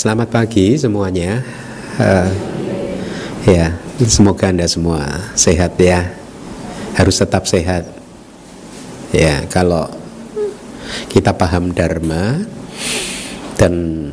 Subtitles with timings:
[0.00, 1.44] selamat pagi semuanya.
[2.00, 2.32] Uh,
[3.44, 3.76] ya,
[4.08, 5.04] semoga anda semua
[5.36, 6.08] sehat ya.
[6.96, 7.84] Harus tetap sehat.
[9.12, 9.92] Ya, kalau
[11.12, 12.48] kita paham dharma
[13.60, 14.08] dan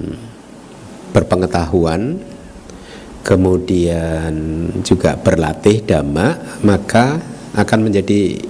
[1.15, 2.19] berpengetahuan,
[3.23, 4.35] kemudian
[4.83, 7.23] juga berlatih dhamma, maka
[7.55, 8.43] akan menjadi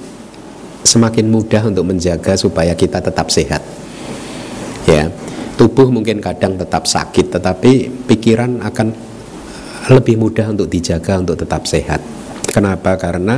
[0.81, 3.76] semakin mudah untuk menjaga supaya kita tetap sehat.
[5.77, 8.87] Tubuh mungkin kadang tetap sakit tetapi pikiran akan
[9.93, 12.01] lebih mudah untuk dijaga untuk tetap sehat.
[12.49, 12.97] Kenapa?
[12.97, 13.37] Karena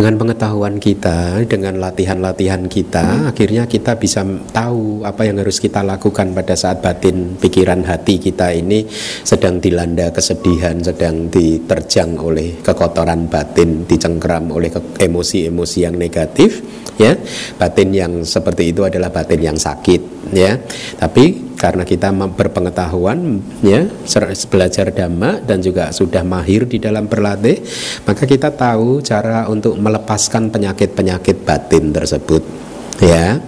[0.00, 6.32] dengan pengetahuan kita, dengan latihan-latihan kita, akhirnya kita bisa tahu apa yang harus kita lakukan
[6.32, 8.88] pada saat batin pikiran hati kita ini
[9.20, 16.64] sedang dilanda kesedihan, sedang diterjang oleh kekotoran batin, dicengkram oleh emosi-emosi yang negatif,
[16.96, 17.12] ya.
[17.60, 20.56] Batin yang seperti itu adalah batin yang sakit, ya.
[20.96, 23.84] Tapi karena kita berpengetahuan ya
[24.48, 27.60] belajar dhamma dan juga sudah mahir di dalam berlatih
[28.08, 32.69] maka kita tahu cara untuk melepaskan penyakit-penyakit batin tersebut
[33.00, 33.40] ya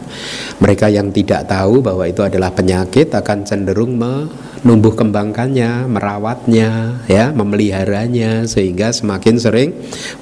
[0.63, 8.47] mereka yang tidak tahu bahwa itu adalah penyakit akan cenderung menumbuh kembangkannya, merawatnya, ya, memeliharanya
[8.47, 9.71] sehingga semakin sering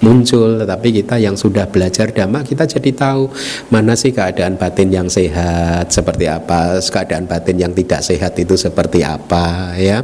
[0.01, 0.57] muncul.
[0.65, 3.29] Tetapi kita yang sudah belajar dhamma kita jadi tahu
[3.69, 9.05] mana sih keadaan batin yang sehat seperti apa, keadaan batin yang tidak sehat itu seperti
[9.05, 10.01] apa, ya.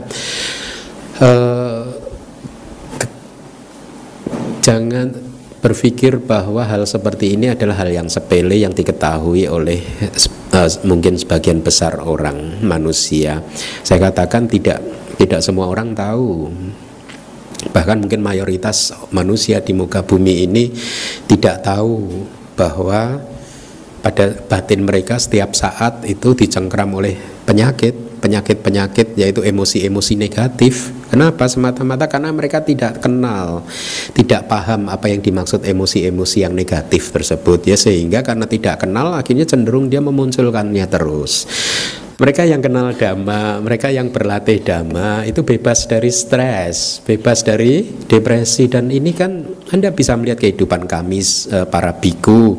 [1.16, 1.96] Uh,
[4.60, 5.25] jangan
[5.66, 9.82] berpikir bahwa hal seperti ini adalah hal yang sepele yang diketahui oleh
[10.54, 13.42] uh, mungkin sebagian besar orang manusia.
[13.82, 14.78] Saya katakan tidak
[15.18, 16.54] tidak semua orang tahu.
[17.74, 20.70] Bahkan mungkin mayoritas manusia di muka bumi ini
[21.26, 22.22] tidak tahu
[22.54, 23.18] bahwa
[24.06, 30.92] pada batin mereka setiap saat itu dicengkram oleh penyakit penyakit-penyakit yaitu emosi-emosi negatif.
[31.06, 31.46] Kenapa?
[31.46, 33.62] Semata-mata karena mereka tidak kenal,
[34.16, 39.46] tidak paham apa yang dimaksud emosi-emosi yang negatif tersebut ya sehingga karena tidak kenal akhirnya
[39.46, 41.46] cenderung dia memunculkannya terus.
[42.16, 48.72] Mereka yang kenal dhamma, mereka yang berlatih dhamma itu bebas dari stres, bebas dari depresi
[48.72, 52.56] dan ini kan Anda bisa melihat kehidupan kami eh, para biku.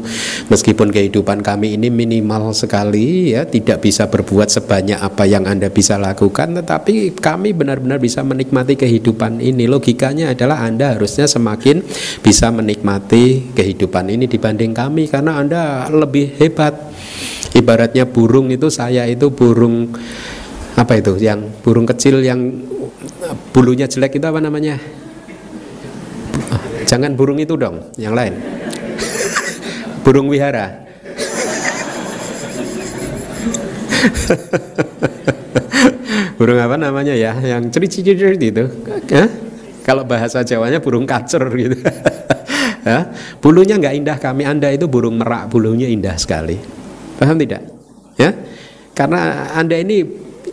[0.53, 5.97] Meskipun kehidupan kami ini minimal sekali ya, tidak bisa berbuat sebanyak apa yang Anda bisa
[5.97, 9.65] lakukan, tetapi kami benar-benar bisa menikmati kehidupan ini.
[9.65, 11.81] Logikanya adalah Anda harusnya semakin
[12.21, 16.93] bisa menikmati kehidupan ini dibanding kami karena Anda lebih hebat
[17.57, 19.89] ibaratnya burung itu saya itu burung
[20.77, 22.53] apa itu yang burung kecil yang
[23.49, 24.77] bulunya jelek itu apa namanya?
[26.87, 28.37] Jangan burung itu dong yang lain.
[30.07, 30.71] Burung wihara.
[36.39, 38.63] Burung apa namanya ya yang ceri-ceri itu.
[39.11, 39.27] Hah?
[39.87, 41.79] kalau bahasa Jawanya burung kacer gitu.
[42.87, 43.11] Ya
[43.43, 46.55] bulunya nggak indah kami anda itu burung merak bulunya indah sekali
[47.17, 47.61] Paham tidak?
[48.17, 48.33] Ya.
[48.93, 50.01] Karena Anda ini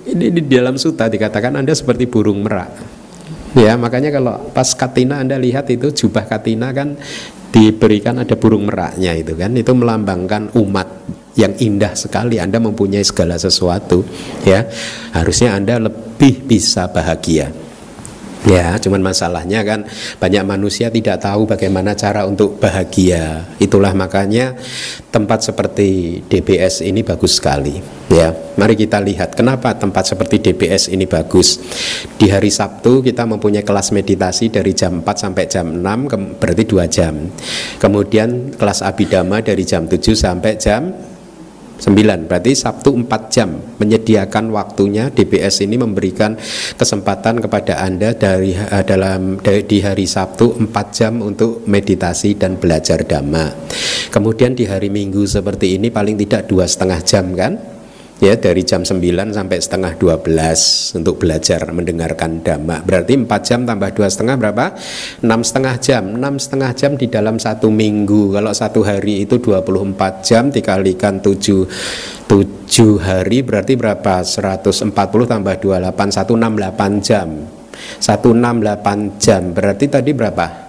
[0.04, 2.72] ini di dalam suta dikatakan Anda seperti burung merak.
[3.54, 6.98] Ya, makanya kalau pas katina Anda lihat itu jubah katina kan
[7.54, 11.06] diberikan ada burung meraknya itu kan itu melambangkan umat
[11.38, 14.02] yang indah sekali Anda mempunyai segala sesuatu
[14.42, 14.66] ya
[15.14, 17.54] harusnya Anda lebih bisa bahagia
[18.44, 19.88] Ya, cuman masalahnya kan
[20.20, 23.48] banyak manusia tidak tahu bagaimana cara untuk bahagia.
[23.56, 24.52] Itulah makanya
[25.08, 27.80] tempat seperti DBS ini bagus sekali.
[28.12, 31.56] Ya, mari kita lihat kenapa tempat seperti DBS ini bagus.
[32.20, 36.84] Di hari Sabtu kita mempunyai kelas meditasi dari jam 4 sampai jam 6, berarti 2
[36.92, 37.16] jam.
[37.80, 41.13] Kemudian kelas abidama dari jam 7 sampai jam
[41.84, 45.12] 9 berarti Sabtu 4 jam menyediakan waktunya.
[45.12, 46.32] DBS ini memberikan
[46.80, 52.56] kesempatan kepada Anda dari uh, dalam dari, di hari Sabtu 4 jam untuk meditasi dan
[52.56, 53.52] belajar dhamma.
[54.08, 57.73] Kemudian di hari Minggu seperti ini paling tidak dua setengah jam kan
[58.22, 62.82] ya dari jam 9 sampai setengah 12 untuk belajar mendengarkan dhamma.
[62.86, 64.74] Berarti 4 jam tambah dua setengah berapa?
[65.22, 66.04] 6 setengah jam.
[66.14, 68.34] 6 setengah jam di dalam satu minggu.
[68.34, 71.66] Kalau satu hari itu 24 jam dikalikan 7
[72.30, 74.22] 7 hari berarti berapa?
[74.22, 74.94] 140
[75.26, 77.28] tambah 28 168 jam.
[77.98, 79.42] 168 jam.
[79.50, 80.63] Berarti tadi berapa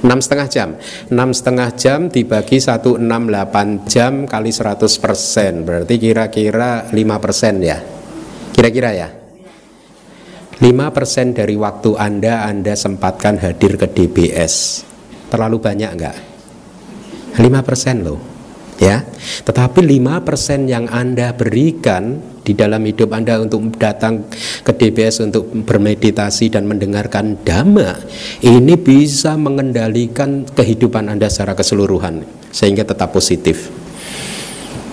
[0.00, 0.68] enam setengah jam.
[1.12, 5.64] Enam setengah jam dibagi satu enam delapan jam kali seratus persen.
[5.64, 7.78] Berarti kira-kira lima persen ya?
[8.52, 9.08] Kira-kira ya?
[10.60, 14.84] Lima persen dari waktu anda anda sempatkan hadir ke DBS
[15.32, 16.16] terlalu banyak enggak?
[17.40, 18.39] Lima persen loh
[18.80, 19.04] ya
[19.44, 24.26] tetapi lima persen yang anda berikan di dalam hidup Anda untuk datang
[24.64, 28.00] ke DBS untuk bermeditasi dan mendengarkan dhamma,
[28.42, 33.70] ini bisa mengendalikan kehidupan Anda secara keseluruhan sehingga tetap positif.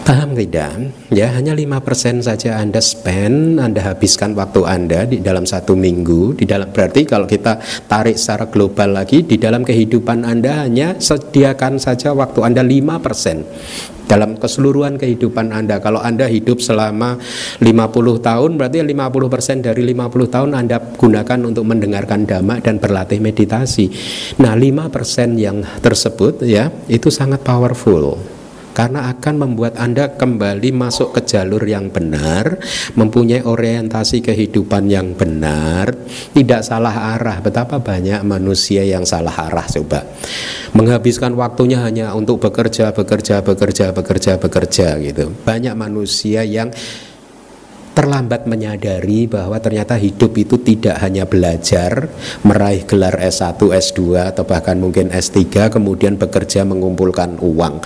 [0.07, 1.11] Tidak?
[1.11, 6.47] Ya, hanya 5% saja Anda spend, Anda habiskan waktu Anda di dalam satu minggu, di
[6.47, 7.59] dalam berarti kalau kita
[7.91, 14.39] tarik secara global lagi, di dalam kehidupan Anda hanya sediakan saja waktu Anda 5% dalam
[14.39, 15.83] keseluruhan kehidupan Anda.
[15.83, 17.19] Kalau Anda hidup selama
[17.59, 17.67] 50
[18.23, 23.91] tahun, berarti 50% dari 50 tahun Anda gunakan untuk mendengarkan dhamma dan berlatih meditasi.
[24.39, 28.36] Nah, 5% yang tersebut ya, itu sangat powerful
[28.77, 32.61] karena akan membuat Anda kembali masuk ke jalur yang benar,
[32.93, 35.97] mempunyai orientasi kehidupan yang benar,
[36.37, 37.41] tidak salah arah.
[37.41, 40.05] Betapa banyak manusia yang salah arah coba.
[40.77, 45.33] Menghabiskan waktunya hanya untuk bekerja, bekerja, bekerja, bekerja, bekerja gitu.
[45.41, 46.69] Banyak manusia yang
[47.97, 52.13] terlambat menyadari bahwa ternyata hidup itu tidak hanya belajar,
[52.45, 57.81] meraih gelar S1, S2 atau bahkan mungkin S3 kemudian bekerja mengumpulkan uang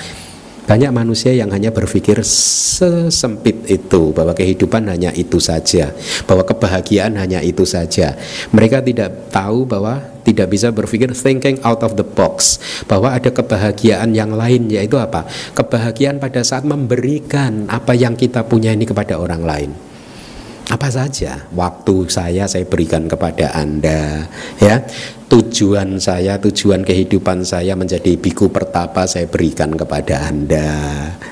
[0.72, 5.92] banyak manusia yang hanya berpikir sesempit itu bahwa kehidupan hanya itu saja,
[6.24, 8.16] bahwa kebahagiaan hanya itu saja.
[8.56, 14.16] Mereka tidak tahu bahwa tidak bisa berpikir thinking out of the box bahwa ada kebahagiaan
[14.16, 15.28] yang lain yaitu apa?
[15.52, 19.91] Kebahagiaan pada saat memberikan apa yang kita punya ini kepada orang lain
[20.72, 21.52] apa saja?
[21.52, 24.32] Waktu saya saya berikan kepada anda
[24.64, 24.80] ya.
[25.32, 30.68] Tujuan saya tujuan kehidupan saya menjadi biku pertapa saya berikan kepada anda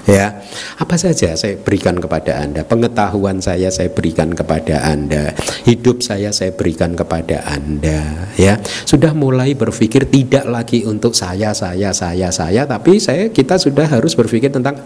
[0.07, 0.39] ya.
[0.79, 2.63] Apa saja saya berikan kepada anda?
[2.63, 5.35] Pengetahuan saya saya berikan kepada anda.
[5.67, 8.59] Hidup saya saya berikan kepada anda ya.
[8.87, 14.15] Sudah mulai berpikir tidak lagi untuk saya saya saya saya tapi saya kita sudah harus
[14.15, 14.79] berpikir tentang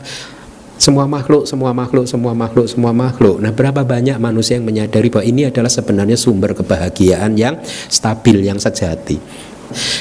[0.77, 3.38] semua makhluk, semua makhluk, semua makhluk, semua makhluk.
[3.39, 8.58] Nah, berapa banyak manusia yang menyadari bahwa ini adalah sebenarnya sumber kebahagiaan yang stabil, yang
[8.58, 9.18] sejati.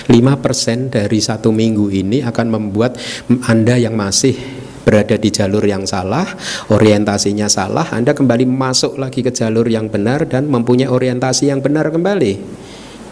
[0.08, 3.00] 5% dari satu minggu ini akan membuat
[3.48, 4.36] Anda yang masih
[4.82, 6.26] berada di jalur yang salah,
[6.68, 11.88] orientasinya salah, Anda kembali masuk lagi ke jalur yang benar dan mempunyai orientasi yang benar
[11.94, 12.34] kembali.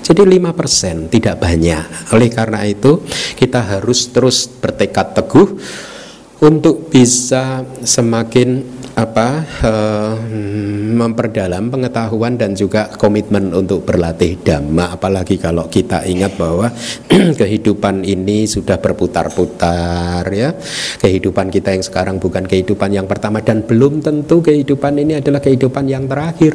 [0.01, 2.11] Jadi 5% tidak banyak.
[2.17, 3.05] Oleh karena itu,
[3.39, 5.49] kita harus terus bertekad teguh
[6.41, 9.29] untuk bisa semakin apa
[9.65, 10.17] uh,
[10.93, 16.69] memperdalam pengetahuan dan juga komitmen untuk berlatih dhamma apalagi kalau kita ingat bahwa
[17.41, 20.53] kehidupan ini sudah berputar-putar ya
[21.01, 25.87] kehidupan kita yang sekarang bukan kehidupan yang pertama dan belum tentu kehidupan ini adalah kehidupan
[25.87, 26.53] yang terakhir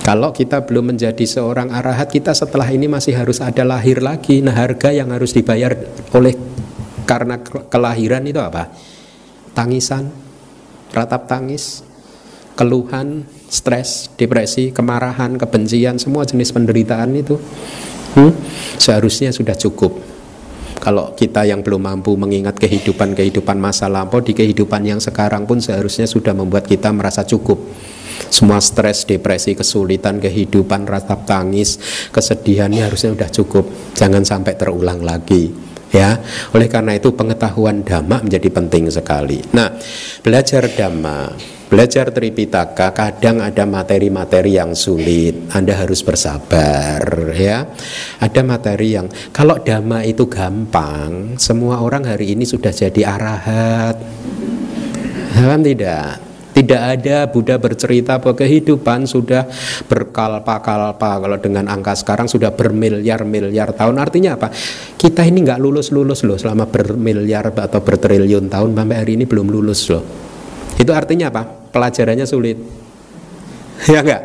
[0.00, 4.40] kalau kita belum menjadi seorang arahat, kita setelah ini masih harus ada lahir lagi.
[4.40, 5.76] Nah, harga yang harus dibayar
[6.16, 6.32] oleh
[7.10, 8.70] karena kelahiran itu apa?
[9.50, 10.14] Tangisan,
[10.94, 11.82] ratap tangis,
[12.54, 17.34] keluhan, stres, depresi, kemarahan, kebencian, semua jenis penderitaan itu
[18.14, 18.32] hmm,
[18.78, 19.98] seharusnya sudah cukup.
[20.80, 26.06] Kalau kita yang belum mampu mengingat kehidupan-kehidupan masa lampau di kehidupan yang sekarang pun seharusnya
[26.06, 27.58] sudah membuat kita merasa cukup.
[28.30, 31.76] Semua stres, depresi, kesulitan kehidupan, ratap tangis,
[32.14, 33.64] kesedihannya harusnya sudah cukup.
[33.98, 36.18] Jangan sampai terulang lagi ya
[36.54, 39.42] oleh karena itu pengetahuan dhamma menjadi penting sekali.
[39.54, 39.74] Nah
[40.22, 41.34] belajar dhamma
[41.70, 45.54] belajar Tripitaka kadang ada materi-materi yang sulit.
[45.54, 47.02] Anda harus bersabar
[47.34, 47.70] ya.
[48.18, 53.96] Ada materi yang kalau dhamma itu gampang semua orang hari ini sudah jadi arahat.
[55.30, 56.29] Kan tidak
[56.60, 59.48] tidak ada Buddha bercerita bahwa kehidupan sudah
[59.88, 63.96] berkalpa-kalpa kalau dengan angka sekarang sudah bermiliar-miliar tahun.
[63.96, 64.52] Artinya apa?
[65.00, 69.88] Kita ini nggak lulus-lulus loh selama bermiliar atau bertriliun tahun sampai hari ini belum lulus
[69.88, 70.04] loh.
[70.76, 71.42] Itu artinya apa?
[71.72, 72.60] Pelajarannya sulit.
[73.92, 74.22] ya enggak?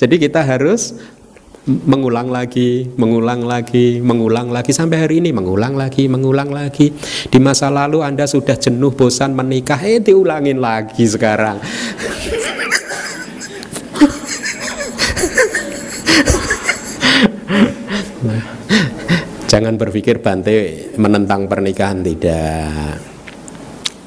[0.00, 0.96] Jadi kita harus
[1.66, 6.90] mengulang lagi, mengulang lagi, mengulang lagi sampai hari ini mengulang lagi, mengulang lagi.
[7.30, 11.62] Di masa lalu Anda sudah jenuh, bosan menikah, eh diulangin lagi sekarang.
[19.46, 22.96] Jangan berpikir Bante menentang pernikahan tidak.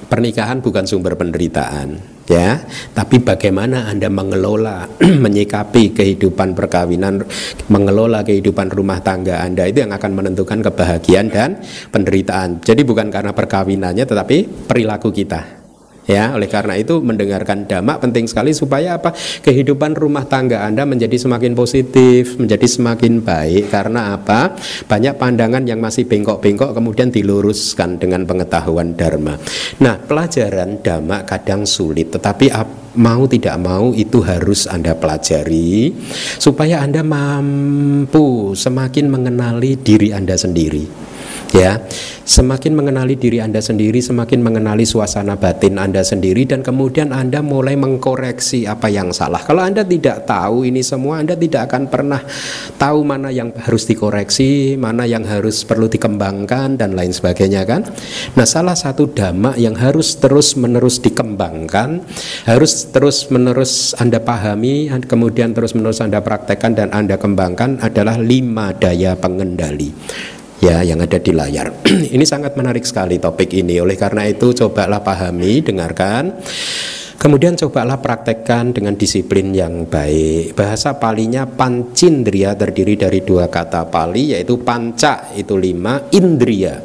[0.10, 2.62] Pernikahan bukan sumber penderitaan ya
[2.94, 4.90] tapi bagaimana anda mengelola
[5.26, 7.26] menyikapi kehidupan perkawinan
[7.68, 9.66] mengelola kehidupan rumah tangga anda?
[9.66, 12.62] Itu yang akan menentukan kebahagiaan dan penderitaan.
[12.62, 15.65] Jadi bukan karena perkawinannya tetapi perilaku kita
[16.06, 19.18] Ya, oleh karena itu mendengarkan dhamma penting sekali supaya apa?
[19.42, 24.54] Kehidupan rumah tangga Anda menjadi semakin positif, menjadi semakin baik karena apa?
[24.86, 29.34] Banyak pandangan yang masih bengkok-bengkok kemudian diluruskan dengan pengetahuan dharma.
[29.82, 32.54] Nah, pelajaran dhamma kadang sulit, tetapi
[32.96, 35.90] mau tidak mau itu harus Anda pelajari
[36.40, 41.15] supaya Anda mampu semakin mengenali diri Anda sendiri
[41.54, 41.82] ya.
[42.26, 47.78] Semakin mengenali diri anda sendiri semakin mengenali suasana batin anda sendiri dan kemudian anda mulai
[47.78, 49.46] mengkoreksi apa yang salah.
[49.46, 52.26] Kalau anda tidak tahu ini semua anda tidak akan pernah
[52.82, 57.86] tahu mana yang harus dikoreksi mana yang harus perlu dikembangkan dan lain sebagainya kan?
[58.34, 62.02] Nah salah satu dhamma yang harus terus menerus dikembangkan
[62.50, 68.74] harus terus menerus anda pahami kemudian terus menerus anda praktekkan dan anda kembangkan adalah lima
[68.74, 69.94] daya pengendali
[70.66, 71.70] ya yang ada di layar.
[72.16, 73.78] ini sangat menarik sekali topik ini.
[73.78, 76.42] Oleh karena itu cobalah pahami, dengarkan.
[77.16, 80.52] Kemudian cobalah praktekkan dengan disiplin yang baik.
[80.58, 86.82] Bahasa palinya pancindria terdiri dari dua kata pali yaitu panca itu lima, indria.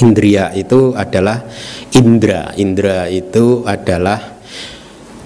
[0.00, 1.44] Indria itu adalah
[1.92, 2.56] indra.
[2.56, 4.40] Indra itu adalah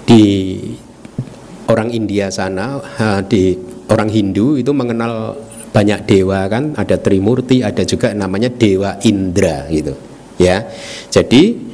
[0.02, 0.58] di
[1.70, 2.82] orang India sana,
[3.22, 3.54] di
[3.86, 5.38] orang Hindu itu mengenal
[5.72, 9.96] banyak dewa kan ada Trimurti ada juga namanya dewa Indra gitu
[10.36, 10.68] ya.
[11.08, 11.72] Jadi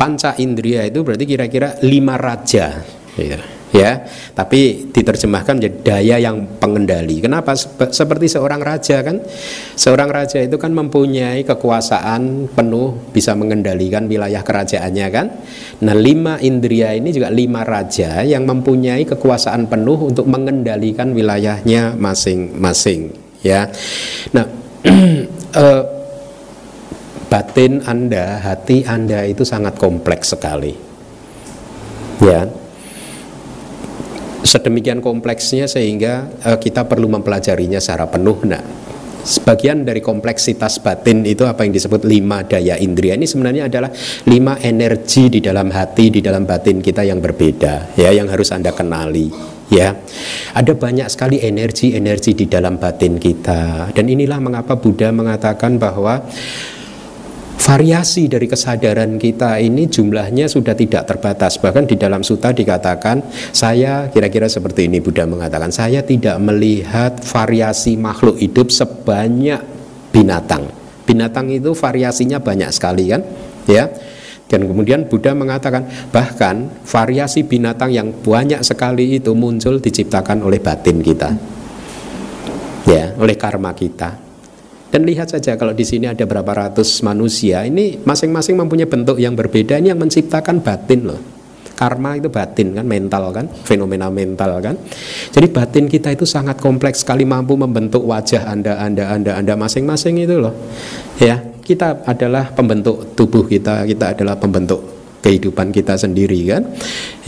[0.00, 2.80] panca indria itu berarti kira-kira lima raja
[3.18, 4.06] gitu ya.
[4.34, 7.22] Tapi diterjemahkan menjadi daya yang pengendali.
[7.22, 7.54] Kenapa?
[7.90, 9.22] Seperti seorang raja kan?
[9.74, 15.26] Seorang raja itu kan mempunyai kekuasaan penuh bisa mengendalikan wilayah kerajaannya kan?
[15.82, 23.14] Nah lima indria ini juga lima raja yang mempunyai kekuasaan penuh untuk mengendalikan wilayahnya masing-masing
[23.42, 23.70] ya.
[24.34, 24.46] Nah
[25.60, 25.82] eh,
[27.30, 30.74] batin anda hati anda itu sangat kompleks sekali
[32.18, 32.44] ya
[34.42, 38.38] sedemikian kompleksnya sehingga uh, kita perlu mempelajarinya secara penuh.
[38.48, 38.62] Nah,
[39.20, 43.16] sebagian dari kompleksitas batin itu apa yang disebut lima daya indria.
[43.16, 43.90] Ini sebenarnya adalah
[44.28, 48.72] lima energi di dalam hati di dalam batin kita yang berbeda ya yang harus anda
[48.72, 49.28] kenali
[49.70, 49.94] ya.
[50.56, 53.94] Ada banyak sekali energi-energi di dalam batin kita.
[53.94, 56.24] Dan inilah mengapa Buddha mengatakan bahwa
[57.60, 61.60] variasi dari kesadaran kita ini jumlahnya sudah tidak terbatas.
[61.60, 63.20] Bahkan di dalam suta dikatakan
[63.52, 69.60] saya kira-kira seperti ini Buddha mengatakan saya tidak melihat variasi makhluk hidup sebanyak
[70.08, 70.72] binatang.
[71.04, 73.20] Binatang itu variasinya banyak sekali kan?
[73.68, 73.92] Ya.
[74.50, 80.98] Dan kemudian Buddha mengatakan bahkan variasi binatang yang banyak sekali itu muncul diciptakan oleh batin
[80.98, 81.30] kita.
[82.88, 84.29] Ya oleh karma kita
[84.90, 89.38] dan lihat saja kalau di sini ada berapa ratus manusia, ini masing-masing mempunyai bentuk yang
[89.38, 89.78] berbeda.
[89.78, 91.20] Ini yang menciptakan batin loh.
[91.78, 94.76] Karma itu batin kan, mental kan, fenomena mental kan.
[95.30, 100.26] Jadi batin kita itu sangat kompleks sekali mampu membentuk wajah Anda, Anda, Anda, Anda masing-masing
[100.26, 100.52] itu loh.
[101.22, 106.64] Ya, kita adalah pembentuk tubuh kita, kita adalah pembentuk kehidupan kita sendiri kan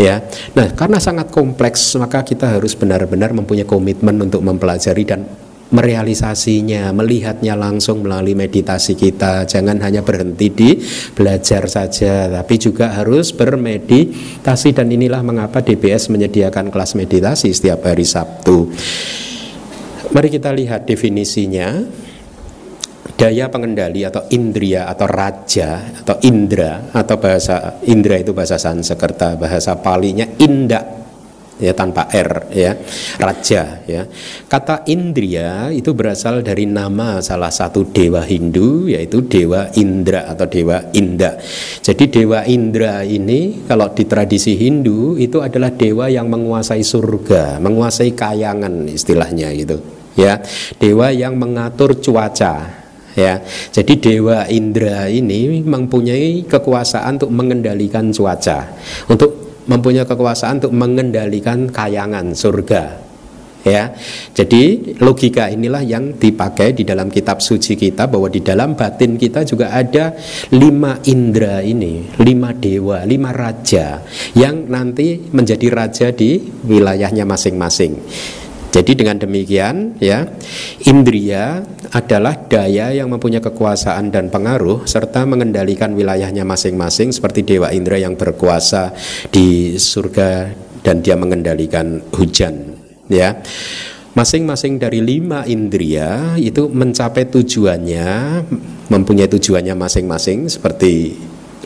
[0.01, 0.25] ya
[0.57, 5.29] nah karena sangat kompleks maka kita harus benar-benar mempunyai komitmen untuk mempelajari dan
[5.73, 9.49] merealisasinya, melihatnya langsung melalui meditasi kita.
[9.49, 10.71] Jangan hanya berhenti di
[11.17, 18.05] belajar saja, tapi juga harus bermeditasi dan inilah mengapa DBS menyediakan kelas meditasi setiap hari
[18.05, 18.69] Sabtu.
[20.13, 22.01] Mari kita lihat definisinya.
[23.13, 29.79] Daya pengendali atau indria atau raja atau indra atau bahasa indra itu bahasa Sanskerta, bahasa
[29.79, 31.02] palinya indak
[31.63, 32.75] ya tanpa r ya
[33.23, 34.03] raja ya.
[34.51, 40.91] Kata Indria itu berasal dari nama salah satu dewa Hindu yaitu dewa Indra atau dewa
[40.93, 41.39] Inda
[41.81, 48.13] jadi dewa Indra ini kalau di tradisi Hindu itu adalah dewa yang menguasai surga menguasai
[48.13, 49.79] kayangan istilahnya gitu
[50.17, 50.41] ya.
[50.77, 52.83] Dewa yang mengatur cuaca
[53.17, 53.41] ya.
[53.73, 58.73] Jadi dewa Indra ini mempunyai kekuasaan untuk mengendalikan cuaca,
[59.09, 63.13] untuk mempunyai kekuasaan untuk mengendalikan kayangan surga.
[63.63, 63.95] Ya.
[64.35, 69.47] Jadi logika inilah yang dipakai di dalam kitab suci kita bahwa di dalam batin kita
[69.47, 70.19] juga ada
[70.51, 74.03] lima indera ini lima dewa lima raja
[74.35, 78.03] yang nanti menjadi raja di wilayahnya masing-masing
[78.73, 80.25] jadi dengan demikian ya
[80.89, 81.61] indria
[81.93, 88.17] adalah daya yang mempunyai kekuasaan dan pengaruh serta mengendalikan wilayahnya masing-masing seperti dewa Indra yang
[88.17, 88.97] berkuasa
[89.29, 92.81] di surga dan dia mengendalikan hujan
[93.13, 93.45] ya.
[94.13, 98.45] Masing-masing dari lima indria itu mencapai tujuannya,
[98.93, 101.17] mempunyai tujuannya masing-masing seperti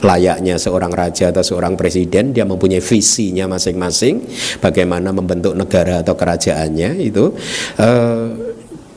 [0.04, 4.24] layaknya seorang raja atau seorang presiden dia mempunyai visinya masing-masing
[4.60, 7.32] bagaimana membentuk negara atau kerajaannya itu
[7.80, 8.26] uh,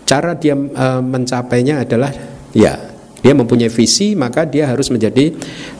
[0.03, 2.12] cara dia uh, mencapainya adalah
[2.51, 2.75] ya
[3.20, 5.32] dia mempunyai visi maka dia harus menjadi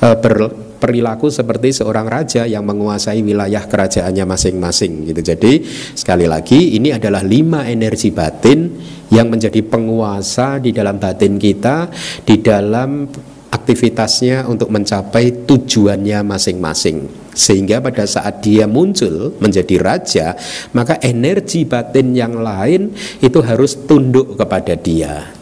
[0.03, 5.21] uh, ber, perilaku seperti seorang raja yang menguasai wilayah kerajaannya masing-masing gitu.
[5.35, 8.71] Jadi sekali lagi ini adalah lima energi batin
[9.11, 11.91] yang menjadi penguasa di dalam batin kita
[12.23, 13.11] di dalam
[13.50, 17.10] aktivitasnya untuk mencapai tujuannya masing-masing.
[17.34, 20.27] Sehingga pada saat dia muncul menjadi raja,
[20.74, 25.39] maka energi batin yang lain itu harus tunduk kepada dia.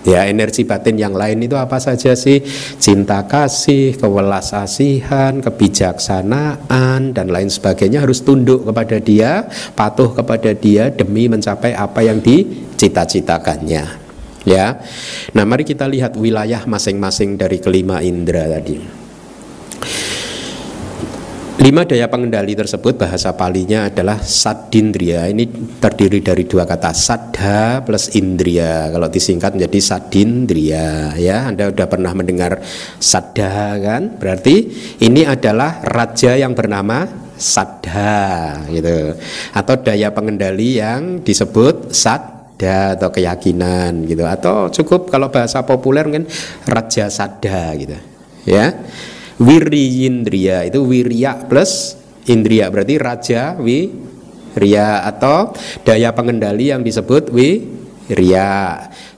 [0.00, 2.40] Ya, energi batin yang lain itu apa saja sih?
[2.80, 9.44] Cinta kasih, kewelas asihan, kebijaksanaan dan lain sebagainya harus tunduk kepada dia,
[9.76, 13.99] patuh kepada dia demi mencapai apa yang dicita-citakannya.
[14.48, 14.80] Ya.
[15.36, 19.00] Nah, mari kita lihat wilayah masing-masing dari kelima indera tadi.
[21.60, 25.28] Lima daya pengendali tersebut bahasa palinya adalah sadindria.
[25.28, 28.88] Ini terdiri dari dua kata sadha plus indria.
[28.88, 31.52] Kalau disingkat menjadi sadindria ya.
[31.52, 32.64] Anda sudah pernah mendengar
[32.96, 34.16] sadha kan?
[34.16, 34.72] Berarti
[35.04, 37.04] ini adalah raja yang bernama
[37.36, 39.20] sadha gitu.
[39.52, 44.24] Atau daya pengendali yang disebut sadha atau keyakinan gitu.
[44.28, 46.24] Atau cukup kalau bahasa populer kan
[46.68, 47.96] raja sada gitu
[48.44, 48.74] ya.
[49.40, 51.96] Wiriyindriya itu wirya plus
[52.28, 58.52] indriya berarti raja wirya atau daya pengendali yang disebut wirya.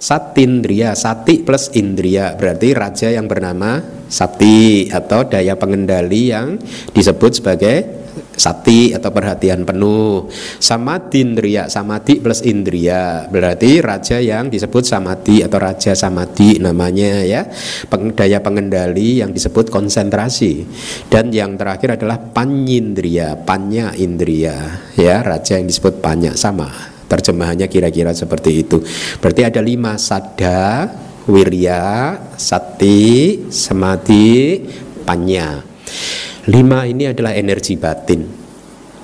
[0.02, 3.78] Satindriya sati plus indriya berarti raja yang bernama
[4.10, 6.58] sati atau daya pengendali yang
[6.90, 8.01] disebut sebagai
[8.42, 10.26] sati atau perhatian penuh.
[10.58, 13.30] Samadhi indriya samadhi plus indriya.
[13.30, 17.46] Berarti raja yang disebut samadhi atau raja samadhi namanya ya.
[18.18, 20.66] Daya pengendali yang disebut konsentrasi.
[21.06, 25.22] Dan yang terakhir adalah panyindriya panya indriya ya.
[25.22, 26.66] Raja yang disebut panya sama.
[27.06, 28.82] Terjemahannya kira-kira seperti itu.
[29.22, 30.88] Berarti ada lima sada
[31.28, 34.58] wirya sati samadhi
[35.06, 35.62] panya
[36.50, 38.26] Lima ini adalah energi batin.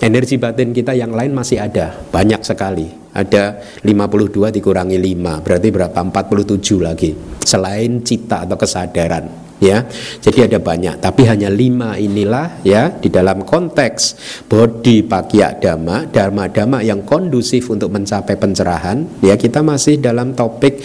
[0.02, 2.90] Energi batin kita yang lain masih ada, banyak sekali.
[3.14, 5.94] Ada 52 dikurangi 5, berarti berapa?
[5.94, 7.14] 47 lagi.
[7.38, 9.30] Selain cita atau kesadaran,
[9.62, 9.86] ya.
[10.18, 14.18] Jadi ada banyak, tapi hanya lima inilah ya di dalam konteks
[14.50, 20.82] body pakya dhamma, dharma dhamma yang kondusif untuk mencapai pencerahan, ya kita masih dalam topik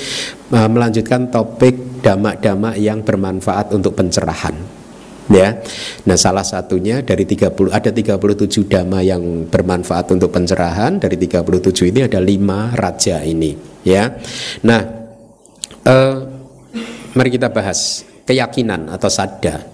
[0.53, 4.72] uh, melanjutkan topik dhamma-dhamma yang bermanfaat untuk pencerahan
[5.33, 5.57] ya.
[6.05, 12.05] Nah, salah satunya dari 30 ada 37 dhamma yang bermanfaat untuk pencerahan, dari 37 ini
[12.05, 14.13] ada lima raja ini, ya.
[14.63, 14.81] Nah,
[15.83, 16.15] eh,
[17.17, 19.73] mari kita bahas keyakinan atau sadda.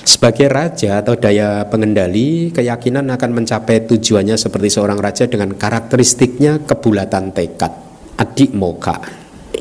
[0.00, 7.30] Sebagai raja atau daya pengendali, keyakinan akan mencapai tujuannya seperti seorang raja dengan karakteristiknya kebulatan
[7.36, 7.70] tekad,
[8.16, 8.96] adik moka,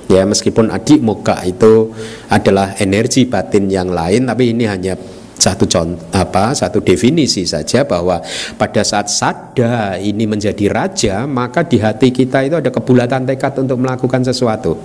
[0.09, 1.93] ya meskipun adik moka itu
[2.33, 4.97] adalah energi batin yang lain tapi ini hanya
[5.39, 8.19] satu contoh apa satu definisi saja bahwa
[8.59, 13.79] pada saat sada ini menjadi raja maka di hati kita itu ada kebulatan tekad untuk
[13.79, 14.75] melakukan sesuatu.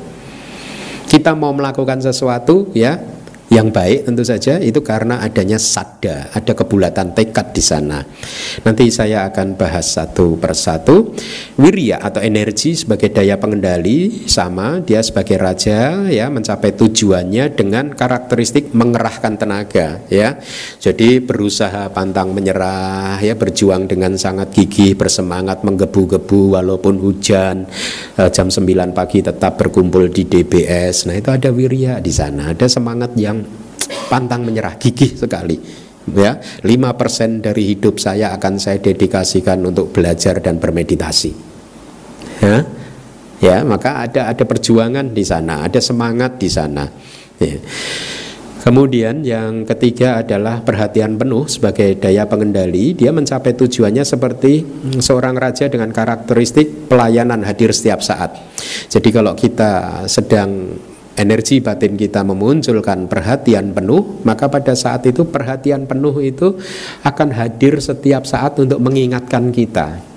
[1.05, 2.97] Kita mau melakukan sesuatu ya
[3.55, 8.03] yang baik tentu saja itu karena adanya sada, ada kebulatan tekad di sana.
[8.67, 11.15] Nanti saya akan bahas satu persatu.
[11.55, 18.75] Wirya atau energi sebagai daya pengendali sama dia sebagai raja ya mencapai tujuannya dengan karakteristik
[18.75, 20.43] mengerahkan tenaga ya.
[20.83, 27.71] Jadi berusaha pantang menyerah ya berjuang dengan sangat gigih, bersemangat menggebu-gebu walaupun hujan
[28.19, 31.07] eh, jam 9 pagi tetap berkumpul di DBS.
[31.07, 33.44] Nah, itu ada wirya di sana, ada semangat yang
[34.09, 35.57] pantang menyerah, gigih sekali.
[36.05, 41.33] Ya, 5% dari hidup saya akan saya dedikasikan untuk belajar dan bermeditasi.
[42.45, 42.61] Ya,
[43.41, 46.85] ya maka ada ada perjuangan di sana, ada semangat di sana.
[47.41, 47.57] Ya.
[48.65, 52.97] Kemudian yang ketiga adalah perhatian penuh sebagai daya pengendali.
[52.97, 54.65] Dia mencapai tujuannya seperti
[55.05, 58.33] seorang raja dengan karakteristik pelayanan hadir setiap saat.
[58.89, 60.81] Jadi kalau kita sedang
[61.15, 66.59] energi batin kita memunculkan perhatian penuh, maka pada saat itu perhatian penuh itu
[67.07, 70.14] akan hadir setiap saat untuk mengingatkan kita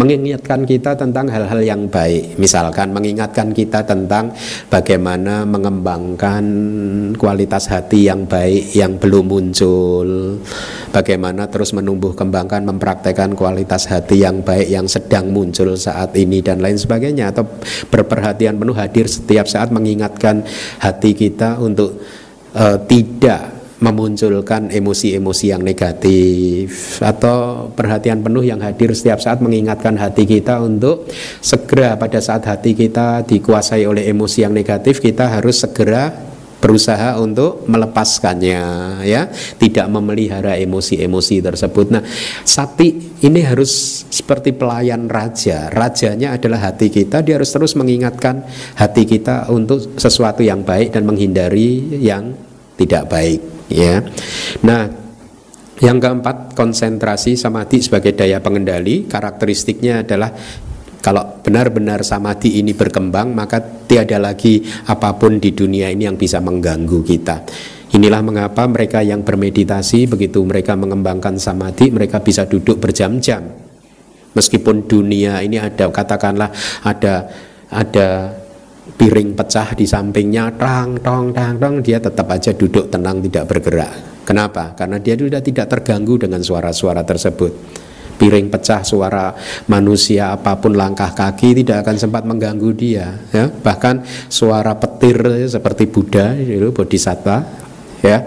[0.00, 2.40] mengingatkan kita tentang hal-hal yang baik.
[2.40, 4.32] Misalkan mengingatkan kita tentang
[4.72, 6.44] bagaimana mengembangkan
[7.20, 10.40] kualitas hati yang baik yang belum muncul.
[10.88, 16.64] Bagaimana terus menumbuh kembangkan mempraktekkan kualitas hati yang baik yang sedang muncul saat ini dan
[16.64, 17.36] lain sebagainya.
[17.36, 17.44] Atau
[17.92, 20.48] berperhatian penuh hadir setiap saat mengingatkan
[20.80, 22.00] hati kita untuk
[22.56, 30.28] uh, tidak memunculkan emosi-emosi yang negatif atau perhatian penuh yang hadir setiap saat mengingatkan hati
[30.28, 31.08] kita untuk
[31.40, 37.64] segera pada saat hati kita dikuasai oleh emosi yang negatif kita harus segera berusaha untuk
[37.64, 38.62] melepaskannya
[39.08, 39.32] ya.
[39.32, 41.86] Tidak memelihara emosi-emosi tersebut.
[41.88, 42.04] Nah
[42.44, 45.72] sati ini harus seperti pelayan raja.
[45.72, 47.24] Rajanya adalah hati kita.
[47.24, 48.44] Dia harus terus mengingatkan
[48.76, 52.36] hati kita untuk sesuatu yang baik dan menghindari yang
[52.76, 54.02] tidak baik ya.
[54.66, 54.90] Nah,
[55.80, 60.28] yang keempat, konsentrasi samadhi sebagai daya pengendali, karakteristiknya adalah
[61.00, 66.44] kalau benar-benar samadhi ini berkembang, maka tiada lagi apa pun di dunia ini yang bisa
[66.44, 67.36] mengganggu kita.
[67.96, 73.48] Inilah mengapa mereka yang bermeditasi begitu mereka mengembangkan samadhi, mereka bisa duduk berjam-jam.
[74.36, 76.54] Meskipun dunia ini ada katakanlah
[76.86, 77.26] ada
[77.72, 78.08] ada
[78.96, 83.94] piring pecah di sampingnya tang tong tang tong dia tetap aja duduk tenang tidak bergerak.
[84.24, 84.78] Kenapa?
[84.78, 87.52] Karena dia sudah tidak terganggu dengan suara-suara tersebut.
[88.20, 89.32] Piring pecah suara
[89.72, 93.48] manusia apa pun langkah kaki tidak akan sempat mengganggu dia ya.
[93.48, 97.36] Bahkan suara petir seperti Buddha itu bodhisattva
[98.04, 98.18] ya.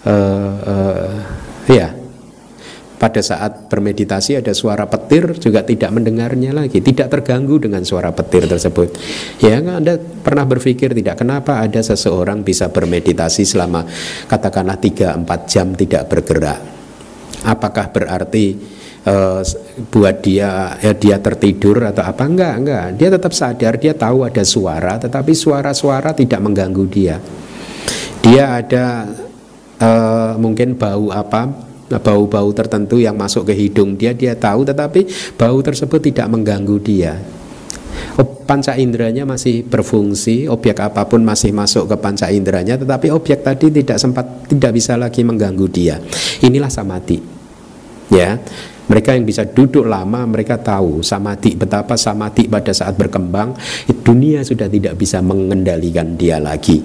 [0.00, 1.12] Uh, uh,
[1.68, 1.99] ya
[3.00, 8.44] pada saat bermeditasi ada suara petir juga tidak mendengarnya lagi, tidak terganggu dengan suara petir
[8.44, 8.92] tersebut.
[9.40, 13.88] Ya, Anda pernah berpikir tidak kenapa ada seseorang bisa bermeditasi selama
[14.28, 16.60] katakanlah 3 4 jam tidak bergerak?
[17.40, 18.52] Apakah berarti
[19.08, 19.40] uh,
[19.88, 24.44] buat dia ya dia tertidur atau apa enggak enggak dia tetap sadar dia tahu ada
[24.44, 27.16] suara tetapi suara-suara tidak mengganggu dia
[28.20, 29.08] dia ada
[29.80, 35.58] uh, mungkin bau apa bau-bau tertentu yang masuk ke hidung dia dia tahu tetapi bau
[35.58, 37.18] tersebut tidak mengganggu dia.
[38.46, 43.70] Panca inderanya masih berfungsi objek apa pun masih masuk ke panca inderanya tetapi objek tadi
[43.70, 45.98] tidak sempat tidak bisa lagi mengganggu dia.
[46.44, 47.18] Inilah samadhi
[48.12, 48.38] ya.
[48.90, 53.54] Mereka yang bisa duduk lama mereka tahu samadhi betapa samadhi pada saat berkembang
[54.02, 56.82] dunia sudah tidak bisa mengendalikan dia lagi.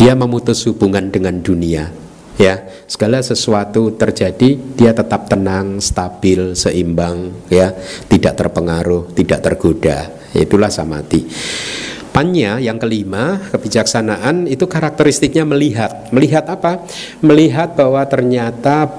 [0.00, 2.07] Dia memutus hubungan dengan dunia
[2.38, 7.74] ya segala sesuatu terjadi dia tetap tenang stabil seimbang ya
[8.06, 11.26] tidak terpengaruh tidak tergoda itulah samadhi
[12.08, 16.10] Panya yang kelima, kebijaksanaan itu karakteristiknya melihat.
[16.10, 16.82] Melihat apa?
[17.22, 18.90] Melihat bahwa ternyata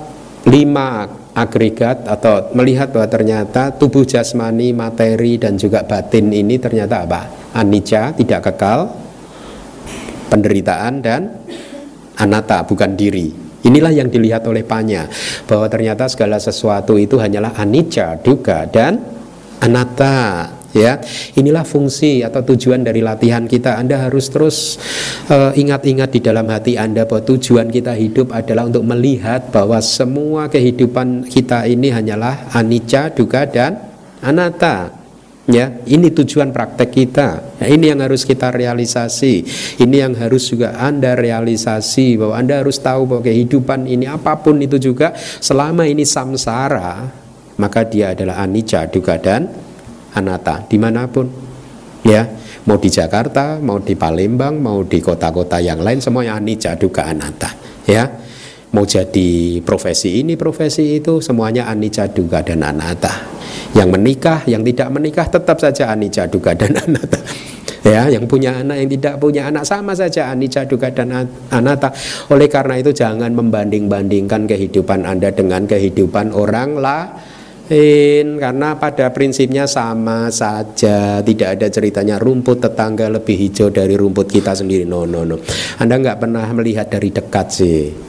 [0.47, 7.51] lima agregat atau melihat bahwa ternyata tubuh jasmani, materi dan juga batin ini ternyata apa?
[7.59, 8.87] Anicca, tidak kekal,
[10.31, 11.21] penderitaan dan
[12.19, 13.49] anata bukan diri.
[13.59, 15.11] Inilah yang dilihat oleh Panya
[15.43, 19.03] bahwa ternyata segala sesuatu itu hanyalah anicca, duga dan
[19.59, 21.03] anatta ya.
[21.35, 23.75] Inilah fungsi atau tujuan dari latihan kita.
[23.75, 24.79] Anda harus terus
[25.27, 30.47] uh, ingat-ingat di dalam hati Anda bahwa tujuan kita hidup adalah untuk melihat bahwa semua
[30.47, 33.75] kehidupan kita ini hanyalah anicca, duga dan
[34.23, 34.98] anatta
[35.49, 37.57] Ya, ini tujuan praktek kita.
[37.57, 39.41] Ya, ini yang harus kita realisasi.
[39.81, 44.61] Ini yang harus juga Anda realisasi bahwa Anda harus tahu bahwa kehidupan ini apa pun
[44.61, 47.09] itu juga selama ini samsara,
[47.57, 49.49] maka dia adalah anicca, duga dan
[50.13, 51.25] anatta di mana pun.
[52.05, 52.29] Ya,
[52.69, 57.57] mau di Jakarta, mau di Palembang, mau di kota-kota yang lain semuanya anicca, duga, anatta.
[57.89, 58.05] Ya,
[58.73, 63.39] mau jadi profesi ini, profesi itu semuanya anicca, duga dan anatta
[63.77, 67.19] yang menikah, yang tidak menikah tetap saja anicca duga dan anatta.
[67.79, 71.95] Ya, yang punya anak, yang tidak punya anak sama saja anicca duga dan anatta.
[72.27, 80.27] Oleh karena itu jangan membanding-bandingkan kehidupan Anda dengan kehidupan orang lain karena pada prinsipnya sama
[80.27, 81.23] saja.
[81.23, 84.83] Tidak ada ceritanya rumput tetangga lebih hijau dari rumput kita sendiri.
[84.83, 85.39] No no no.
[85.79, 88.08] Anda nggak pernah melihat dari dekat sih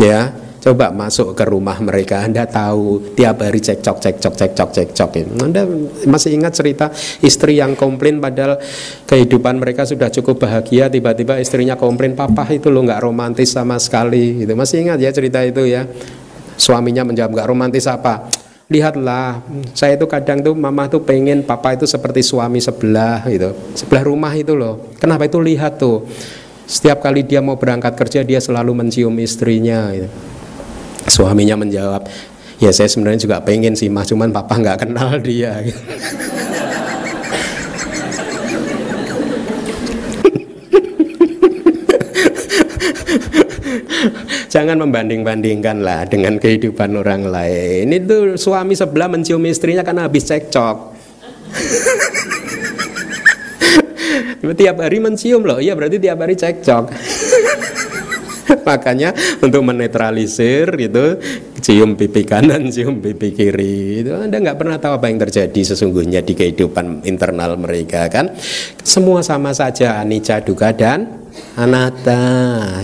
[0.00, 5.10] ya Coba masuk ke rumah mereka, Anda tahu tiap hari cekcok, cekcok, cekcok, cekcok.
[5.38, 5.62] Anda
[6.10, 6.90] masih ingat cerita
[7.22, 8.58] istri yang komplain padahal
[9.06, 14.42] kehidupan mereka sudah cukup bahagia, tiba-tiba istrinya komplain, papa itu lo nggak romantis sama sekali.
[14.42, 14.58] Gitu.
[14.58, 15.86] Masih ingat ya cerita itu ya?
[16.58, 18.26] Suaminya menjawab nggak romantis apa?
[18.66, 19.46] lihatlah
[19.78, 24.34] saya itu kadang tuh mama tuh pengen papa itu seperti suami sebelah gitu sebelah rumah
[24.34, 26.02] itu loh kenapa itu lihat tuh
[26.66, 30.10] setiap kali dia mau berangkat kerja dia selalu mencium istrinya gitu.
[31.06, 32.10] Suaminya menjawab,
[32.58, 35.62] ya saya sebenarnya juga pengen sih mas, cuman papa nggak kenal dia.
[44.50, 47.92] Jangan membanding-bandingkan lah dengan kehidupan orang lain.
[47.92, 50.96] Ini tuh suami sebelah mencium istrinya kan habis cekcok.
[54.52, 56.84] tiap hari mencium loh, iya berarti tiap hari cekcok.
[58.68, 59.10] Makanya
[59.42, 61.18] untuk menetralisir itu
[61.58, 66.22] cium pipi kanan, cium pipi kiri itu Anda nggak pernah tahu apa yang terjadi sesungguhnya
[66.22, 68.34] di kehidupan internal mereka kan.
[68.86, 71.25] Semua sama saja anicca duka dan
[71.56, 72.20] anatta.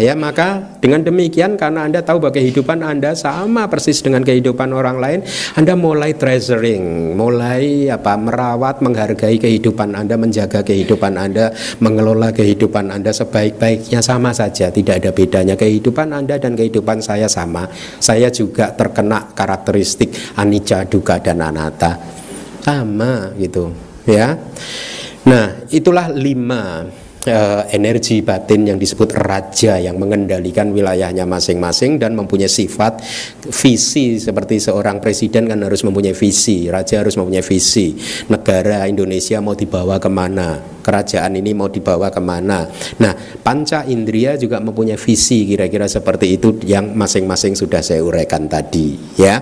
[0.01, 4.99] Ya maka dengan demikian karena anda tahu bahwa kehidupan anda sama persis dengan kehidupan orang
[4.99, 5.21] lain
[5.55, 13.13] anda mulai treasuring mulai apa merawat menghargai kehidupan anda menjaga kehidupan anda mengelola kehidupan anda
[13.13, 14.73] sebaik-baiknya sama saja.
[14.73, 15.55] Tidak ada bedanya.
[15.55, 17.69] Kehidupan anda dan kehidupan saya sama.
[18.01, 22.01] Saya juga terkena karakteristik anicca duka dan anatta.
[22.63, 23.75] Sama gitu
[24.09, 24.39] ya.
[25.23, 26.87] Nah itulah lima
[27.27, 33.03] uh, energi batin yang disebut raja yang mengendalikan wilayahnya masing-masing dan mempunyai sifat
[33.51, 34.19] visi.
[34.19, 37.95] Seperti seorang presiden kan harus mempunyai visi raja harus mempunyai visi.
[38.31, 40.59] Negara Indonesia mau dibawa ke mana?
[40.83, 42.67] Kerajaan ini mau dibawa ke mana?
[42.99, 48.99] Nah panca indria juga mempunyai visi kira-kira seperti itu yang masing-masing sudah saya uraikan tadi
[49.15, 49.39] ya.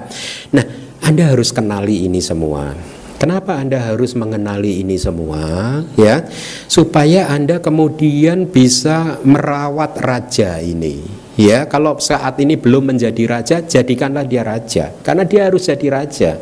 [0.52, 0.64] Nah
[1.00, 6.24] anda harus kenali ini semua Kenapa Anda harus mengenali ini semua ya?
[6.64, 11.04] Supaya Anda kemudian bisa merawat raja ini.
[11.37, 16.40] Ya, kalau saat ini belum menjadi raja, jadikanlah dia raja karena dia harus jadi raja.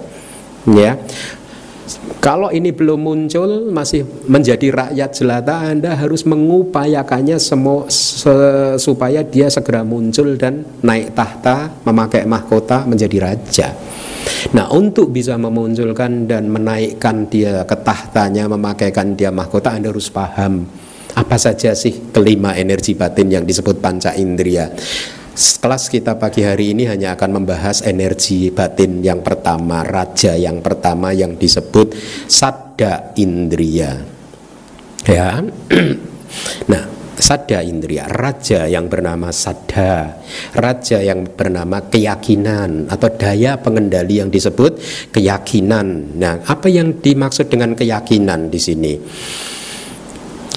[0.71, 0.95] Ya.
[2.23, 8.31] Kalau ini belum muncul masih menjadi rakyat jelata Anda harus mengupayakannya semua se,
[8.79, 13.75] supaya dia segera muncul dan naik tahta memakai mahkota menjadi raja.
[14.55, 20.64] Nah untuk bisa memunculkan dan menaikkan dia ke tahtanya memakaikan dia mahkota Anda harus paham
[21.19, 24.71] apa saja sih kelima energi batin yang disebut panca indria
[25.38, 31.14] Kelas kita pagi hari ini hanya akan membahas energi batin yang pertama, raja yang pertama
[31.14, 31.95] yang disebut
[32.27, 34.03] sadda indria.
[35.07, 35.38] Ya.
[36.75, 36.85] nah,
[37.19, 40.23] Sada Indria, raja yang bernama Sada,
[40.55, 44.79] raja yang bernama keyakinan atau daya pengendali yang disebut
[45.11, 46.15] keyakinan.
[46.15, 48.95] Nah, apa yang dimaksud dengan keyakinan di sini?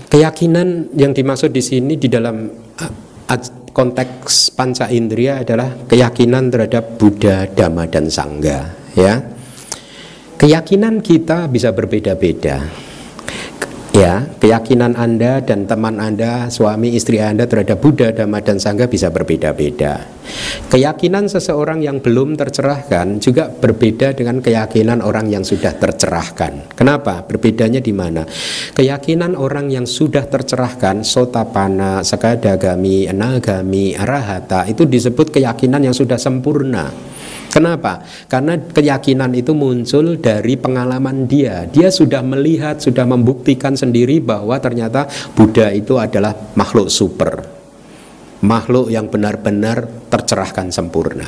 [0.05, 2.45] Keyakinan yang dimaksud di sini di dalam
[3.73, 9.17] konteks panca indria adalah keyakinan terhadap Buddha, Dhamma dan Sangha, ya.
[10.37, 12.90] Keyakinan kita bisa berbeda-beda
[13.91, 19.11] ya keyakinan anda dan teman anda suami istri anda terhadap Buddha Dhamma dan Sangha bisa
[19.11, 20.07] berbeda-beda.
[20.71, 26.71] Keyakinan seseorang yang belum tercerahkan juga berbeda dengan keyakinan orang yang sudah tercerahkan.
[26.71, 27.27] Kenapa?
[27.27, 28.23] Berbedanya di mana?
[28.71, 37.10] Keyakinan orang yang sudah tercerahkan sotapana sekadagami anagami arahata itu disebut keyakinan yang sudah sempurna
[37.51, 37.99] Kenapa?
[38.31, 41.67] Karena keyakinan itu muncul dari pengalaman dia.
[41.67, 47.43] Dia sudah melihat, sudah membuktikan sendiri bahwa ternyata Buddha itu adalah makhluk super.
[48.41, 51.27] Makhluk yang benar-benar tercerahkan sempurna.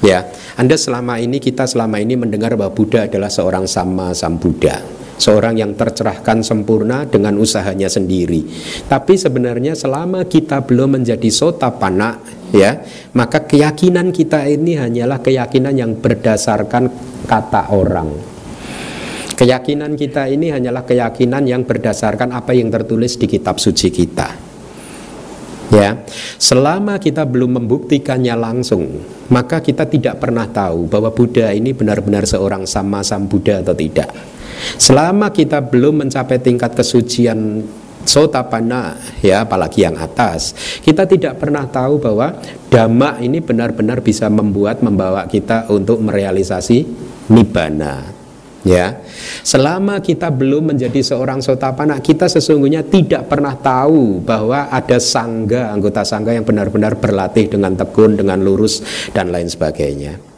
[0.00, 0.26] Ya,
[0.56, 5.54] Anda selama ini kita selama ini mendengar bahwa Buddha adalah seorang sama sam Buddha seorang
[5.62, 8.42] yang tercerahkan sempurna dengan usahanya sendiri.
[8.90, 12.18] Tapi sebenarnya selama kita belum menjadi sotapana
[12.54, 12.86] ya,
[13.18, 16.86] maka keyakinan kita ini hanyalah keyakinan yang berdasarkan
[17.26, 18.14] kata orang.
[19.34, 24.54] Keyakinan kita ini hanyalah keyakinan yang berdasarkan apa yang tertulis di kitab suci kita.
[25.74, 26.06] Ya,
[26.38, 32.62] selama kita belum membuktikannya langsung, maka kita tidak pernah tahu bahwa Buddha ini benar-benar seorang
[32.62, 34.06] sama sam Buddha atau tidak.
[34.78, 37.66] Selama kita belum mencapai tingkat kesucian
[38.04, 40.52] sotapana ya apalagi yang atas.
[40.80, 42.36] Kita tidak pernah tahu bahwa
[42.68, 46.84] dhamma ini benar-benar bisa membuat membawa kita untuk merealisasi
[47.32, 48.04] nibbana
[48.64, 49.00] ya.
[49.44, 56.04] Selama kita belum menjadi seorang sotapana kita sesungguhnya tidak pernah tahu bahwa ada sangga anggota
[56.04, 58.80] sangga yang benar-benar berlatih dengan tekun dengan lurus
[59.12, 60.33] dan lain sebagainya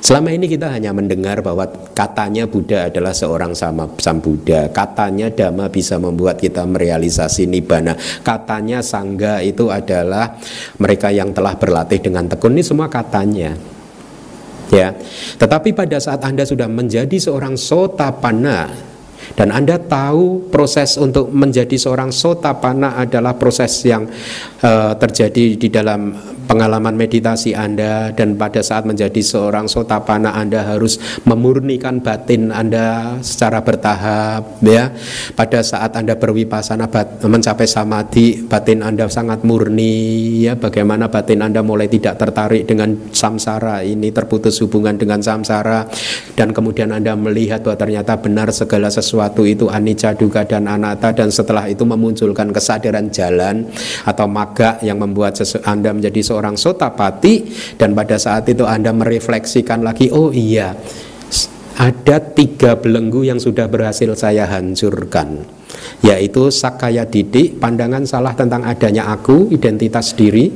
[0.00, 5.68] Selama ini kita hanya mendengar bahwa katanya Buddha adalah seorang sama Sam Buddha, katanya Dhamma
[5.68, 7.92] bisa membuat kita merealisasi nibbana,
[8.24, 10.40] katanya Sangga itu adalah
[10.80, 12.56] mereka yang telah berlatih dengan tekun.
[12.56, 13.52] Ini semua katanya.
[14.72, 14.96] Ya.
[15.36, 18.70] Tetapi pada saat Anda sudah menjadi seorang sotapana
[19.36, 24.08] dan Anda tahu proses untuk menjadi seorang sotapana adalah proses yang
[24.62, 26.14] uh, terjadi di dalam
[26.50, 33.62] pengalaman meditasi Anda dan pada saat menjadi seorang sotapana Anda harus memurnikan batin Anda secara
[33.62, 34.90] bertahap ya.
[35.38, 36.90] Pada saat Anda berwipasana
[37.22, 43.86] mencapai samadhi batin Anda sangat murni ya bagaimana batin Anda mulai tidak tertarik dengan samsara
[43.86, 45.86] ini terputus hubungan dengan samsara
[46.34, 51.30] dan kemudian Anda melihat bahwa ternyata benar segala sesuatu itu anicca duga dan anatta dan
[51.30, 53.70] setelah itu memunculkan kesadaran jalan
[54.02, 60.08] atau maga yang membuat Anda menjadi seorang sotapati dan pada saat itu Anda merefleksikan lagi
[60.08, 60.74] oh iya
[61.80, 65.44] ada tiga belenggu yang sudah berhasil saya hancurkan
[66.04, 70.52] yaitu sakaya didik pandangan salah tentang adanya aku identitas diri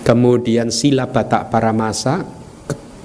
[0.00, 2.24] kemudian sila batak para masa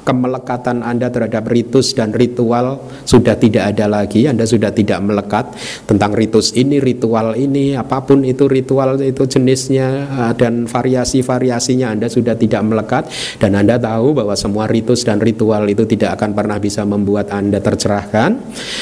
[0.01, 5.53] kemelekatan Anda terhadap ritus dan ritual sudah tidak ada lagi, Anda sudah tidak melekat
[5.85, 12.07] tentang ritus ini, ritual ini, apa pun itu ritual itu jenisnya eh, dan variasi-variasinya Anda
[12.09, 13.03] sudah tidak melekat
[13.37, 17.61] dan Anda tahu bahwa semua ritus dan ritual itu tidak akan pernah bisa membuat Anda
[17.61, 18.29] tercerahkan.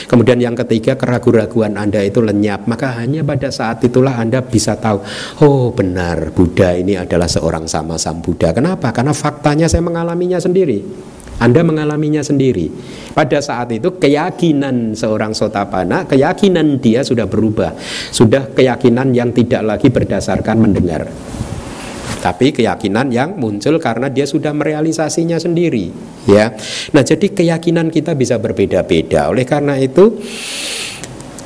[0.07, 5.03] Kemudian yang ketiga keraguan-raguan Anda itu lenyap, maka hanya pada saat itulah Anda bisa tahu,
[5.43, 8.55] oh benar Buddha ini adalah seorang sama sam Buddha.
[8.55, 8.95] Kenapa?
[8.95, 11.08] Karena faktanya saya mengalaminya sendiri.
[11.39, 12.67] Anda mengalaminya sendiri.
[13.15, 17.79] Pada saat itu keyakinan seorang sotapana, keyakinan dia sudah berubah.
[18.11, 21.07] Sudah keyakinan yang tidak lagi berdasarkan mendengar.
[22.19, 25.87] Tapi keyakinan yang muncul karena dia sudah merealisasinya sendiri,
[26.27, 26.51] ya.
[26.91, 29.31] Nah, jadi keyakinan kita bisa berbeda-beda.
[29.31, 30.19] Oleh karena itu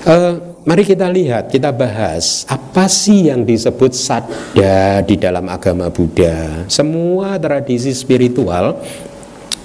[0.09, 0.33] uh,
[0.65, 6.65] mari kita lihat, kita bahas apa sih yang disebut sadda di dalam agama Buddha.
[6.65, 8.81] Semua tradisi spiritual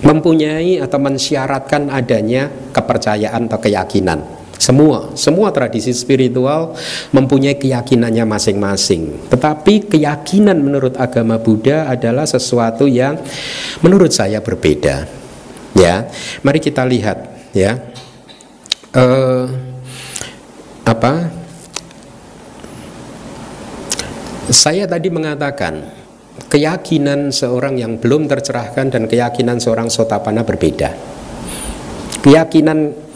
[0.02, 4.20] mempunyai atau mensyaratkan adanya kepercayaan atau keyakinan.
[4.58, 6.74] Semua, semua tradisi spiritual
[7.14, 9.30] mempunyai keyakinannya masing-masing.
[9.30, 13.22] Tetapi keyakinan menurut agama Buddha adalah sesuatu yang
[13.86, 15.06] menurut saya berbeda.
[15.78, 16.10] Ya,
[16.42, 17.78] mari kita lihat ya.
[18.90, 19.46] Uh,
[20.82, 21.30] apa?
[24.50, 25.97] Saya tadi mengatakan
[26.48, 30.96] keyakinan seorang yang belum tercerahkan dan keyakinan seorang sotapana berbeda.
[32.24, 33.08] Keyakinan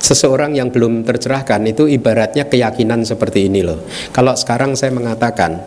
[0.00, 3.84] seseorang yang belum tercerahkan itu ibaratnya keyakinan seperti ini loh.
[4.10, 5.60] Kalau sekarang saya mengatakan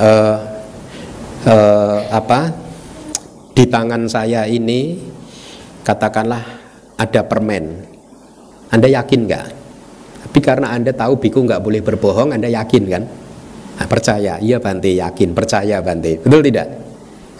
[0.00, 0.38] uh,
[1.44, 2.40] uh, apa
[3.54, 4.98] di tangan saya ini
[5.84, 6.42] katakanlah
[6.94, 7.84] ada permen,
[8.72, 9.46] Anda yakin nggak?
[10.24, 13.04] Tapi karena Anda tahu biku nggak boleh berbohong, Anda yakin kan?
[13.74, 16.68] Nah, percaya, iya Bante yakin, percaya Bante, betul tidak?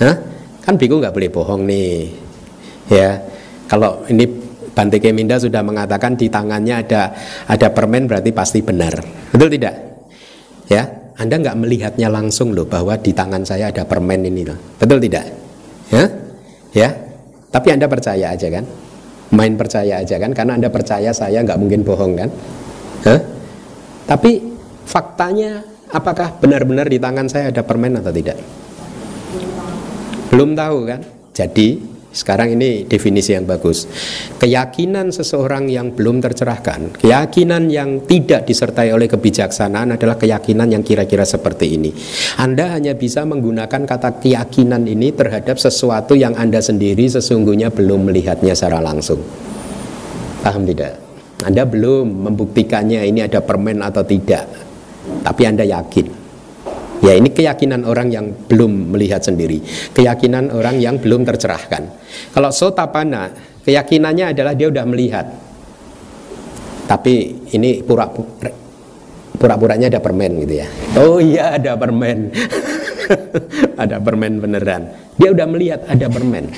[0.03, 0.16] Hah?
[0.64, 2.11] Kan biku nggak boleh bohong nih,
[2.90, 3.20] ya.
[3.70, 4.27] Kalau ini
[4.75, 7.14] Bante Keminda sudah mengatakan di tangannya ada
[7.47, 8.99] ada permen berarti pasti benar,
[9.31, 9.75] betul tidak?
[10.66, 14.99] Ya, Anda nggak melihatnya langsung loh bahwa di tangan saya ada permen ini loh, betul
[14.99, 15.25] tidak?
[15.94, 16.05] Ya,
[16.75, 16.88] ya.
[17.55, 18.66] Tapi Anda percaya aja kan?
[19.31, 20.35] Main percaya aja kan?
[20.35, 22.31] Karena Anda percaya saya nggak mungkin bohong kan?
[23.07, 23.20] Hah?
[24.11, 24.42] Tapi
[24.85, 28.37] faktanya apakah benar-benar di tangan saya ada permen atau tidak?
[30.35, 31.00] Belum tahu kan?
[31.30, 33.90] Jadi sekarang ini definisi yang bagus.
[34.38, 41.26] Keyakinan seseorang yang belum tercerahkan, keyakinan yang tidak disertai oleh kebijaksanaan adalah keyakinan yang kira-kira
[41.26, 41.90] seperti ini.
[42.38, 48.55] Anda hanya bisa menggunakan kata keyakinan ini terhadap sesuatu yang Anda sendiri sesungguhnya belum melihatnya
[48.55, 49.18] secara langsung.
[50.42, 51.03] Paham tidak?
[51.42, 54.74] Anda belum membuktikannya ini ada permen atau tidak
[55.22, 56.24] tapi Anda yakin.
[57.05, 59.61] Ya ini keyakinan orang yang belum melihat sendiri,
[59.92, 61.92] keyakinan orang yang belum tercerahkan.
[62.32, 63.28] Kalau sotapana,
[63.61, 65.26] keyakinannya adalah dia udah melihat.
[66.88, 68.09] Tapi ini pura
[69.36, 70.68] pura-puranya ada permen gitu ya.
[70.96, 72.32] Oh iya ada permen.
[73.82, 74.82] ada permen beneran.
[75.20, 76.48] Dia udah melihat ada permen.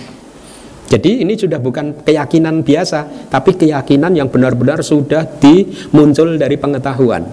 [0.87, 7.27] Jadi ini sudah bukan keyakinan biasa, tapi keyakinan yang benar-benar sudah dimuncul dari pengetahuan.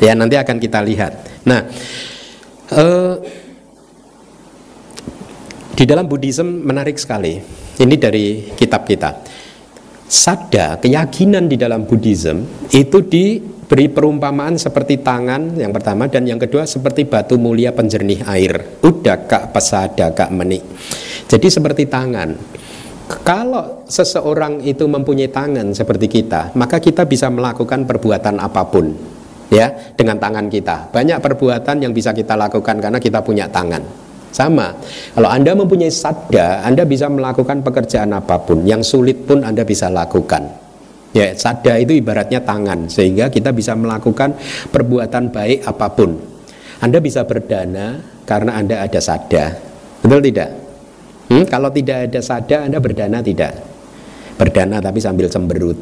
[0.00, 1.12] Ya nanti akan kita lihat.
[1.48, 1.64] Nah,
[2.72, 3.14] uh,
[5.76, 7.36] di dalam Buddhism menarik sekali.
[7.76, 9.12] Ini dari kitab kita.
[10.08, 16.64] Sada, keyakinan di dalam Buddhism itu diberi perumpamaan seperti tangan yang pertama dan yang kedua
[16.64, 18.80] seperti batu mulia penjernih air.
[18.80, 20.64] Udaka kak menik.
[21.28, 22.32] Jadi seperti tangan.
[23.22, 29.15] Kalau seseorang itu mempunyai tangan seperti kita, maka kita bisa melakukan perbuatan apa pun
[29.50, 30.90] ya dengan tangan kita.
[30.90, 34.06] Banyak perbuatan yang bisa kita lakukan karena kita punya tangan.
[34.36, 34.68] Sama,
[35.16, 39.88] kalau Anda mempunyai sadda, Anda bisa melakukan pekerjaan apa pun, yang sulit pun Anda bisa
[39.88, 40.44] lakukan.
[41.16, 44.36] Ya, sadda itu ibaratnya tangan, sehingga kita bisa melakukan
[44.68, 46.20] perbuatan baik apa pun.
[46.84, 47.96] Anda bisa berdana
[48.28, 49.56] karena Anda ada sadda.
[50.04, 50.50] Betul tidak?
[51.32, 51.48] Hmm?
[51.48, 53.56] Kalau tidak ada sada, Anda berdana tidak?
[54.36, 55.80] Berdana tapi sambil cemberut.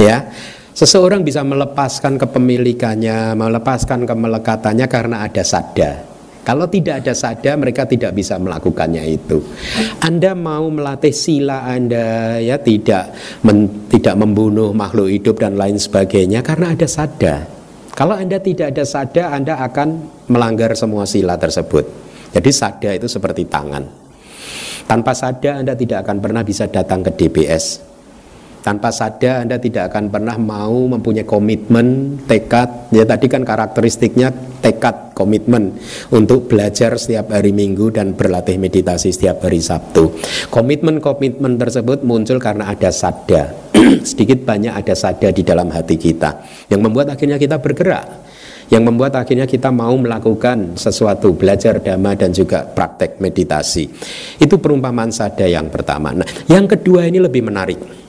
[0.00, 0.24] Ya,
[0.72, 6.12] seseorang bisa melepaskan kepemilikannya, melepaskan kemelekatannya karena ada sada.
[6.42, 9.38] Kalau tidak ada sada, mereka tidak bisa melakukannya itu.
[10.02, 13.14] Anda mau melatih sila Anda ya tidak
[13.46, 17.46] men, tidak membunuh makhluk hidup dan lain sebagainya karena ada sada.
[17.94, 19.88] Kalau Anda tidak ada sada, Anda akan
[20.34, 21.86] melanggar semua sila tersebut.
[22.34, 23.86] Jadi sada itu seperti tangan.
[24.90, 27.91] Tanpa sada Anda tidak akan pernah bisa datang ke DPS
[28.62, 32.94] tanpa sadar Anda tidak akan pernah mau mempunyai komitmen, tekad.
[32.94, 34.30] Ya tadi kan karakteristiknya
[34.62, 35.74] tekad, komitmen
[36.14, 40.14] untuk belajar setiap hari Minggu dan berlatih meditasi setiap hari Sabtu.
[40.48, 43.74] Komitmen-komitmen tersebut muncul karena ada sadar.
[44.08, 48.30] Sedikit banyak ada sadar di dalam hati kita yang membuat akhirnya kita bergerak
[48.72, 53.84] yang membuat akhirnya kita mau melakukan sesuatu belajar dhamma dan juga praktek meditasi
[54.40, 58.01] itu perumpamaan sada yang pertama nah yang kedua ini lebih menarik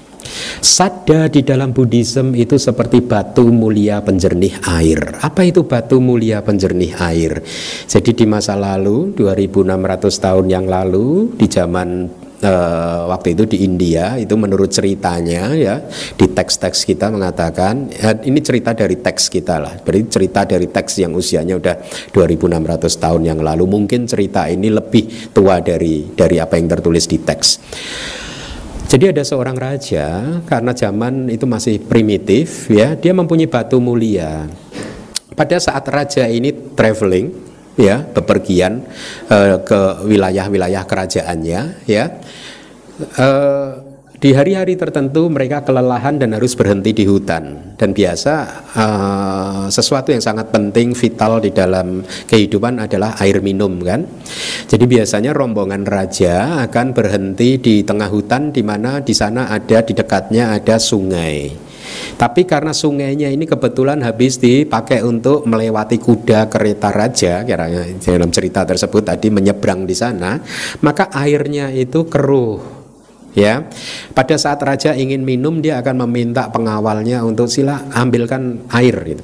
[0.64, 5.20] Sada di dalam Buddhism itu seperti batu mulia penjernih air.
[5.22, 7.44] Apa itu batu mulia penjernih air?
[7.88, 12.10] Jadi di masa lalu, 2600 tahun yang lalu, di zaman
[12.44, 15.80] uh, waktu itu di India itu menurut ceritanya ya
[16.14, 21.00] di teks-teks kita mengatakan ya, ini cerita dari teks kita lah berarti cerita dari teks
[21.00, 21.76] yang usianya udah
[22.12, 27.18] 2600 tahun yang lalu mungkin cerita ini lebih tua dari dari apa yang tertulis di
[27.24, 27.48] teks
[28.94, 34.46] jadi ada seorang raja karena zaman itu masih primitif ya, dia mempunyai batu mulia.
[35.34, 37.34] Pada saat raja ini traveling
[37.74, 38.86] ya, bepergian
[39.34, 42.06] uh, ke wilayah-wilayah kerajaannya ya.
[43.18, 43.82] Uh,
[44.24, 48.34] di hari-hari tertentu mereka kelelahan dan harus berhenti di hutan dan biasa
[48.72, 54.08] uh, sesuatu yang sangat penting vital di dalam kehidupan adalah air minum kan.
[54.72, 59.92] Jadi biasanya rombongan raja akan berhenti di tengah hutan di mana di sana ada di
[59.92, 61.52] dekatnya ada sungai.
[62.16, 67.68] Tapi karena sungainya ini kebetulan habis dipakai untuk melewati kuda kereta raja, kira
[68.00, 70.40] dalam cerita tersebut tadi menyeberang di sana,
[70.80, 72.83] maka airnya itu keruh
[73.38, 73.68] ya.
[74.14, 79.24] Pada saat raja ingin minum dia akan meminta pengawalnya untuk sila ambilkan air gitu.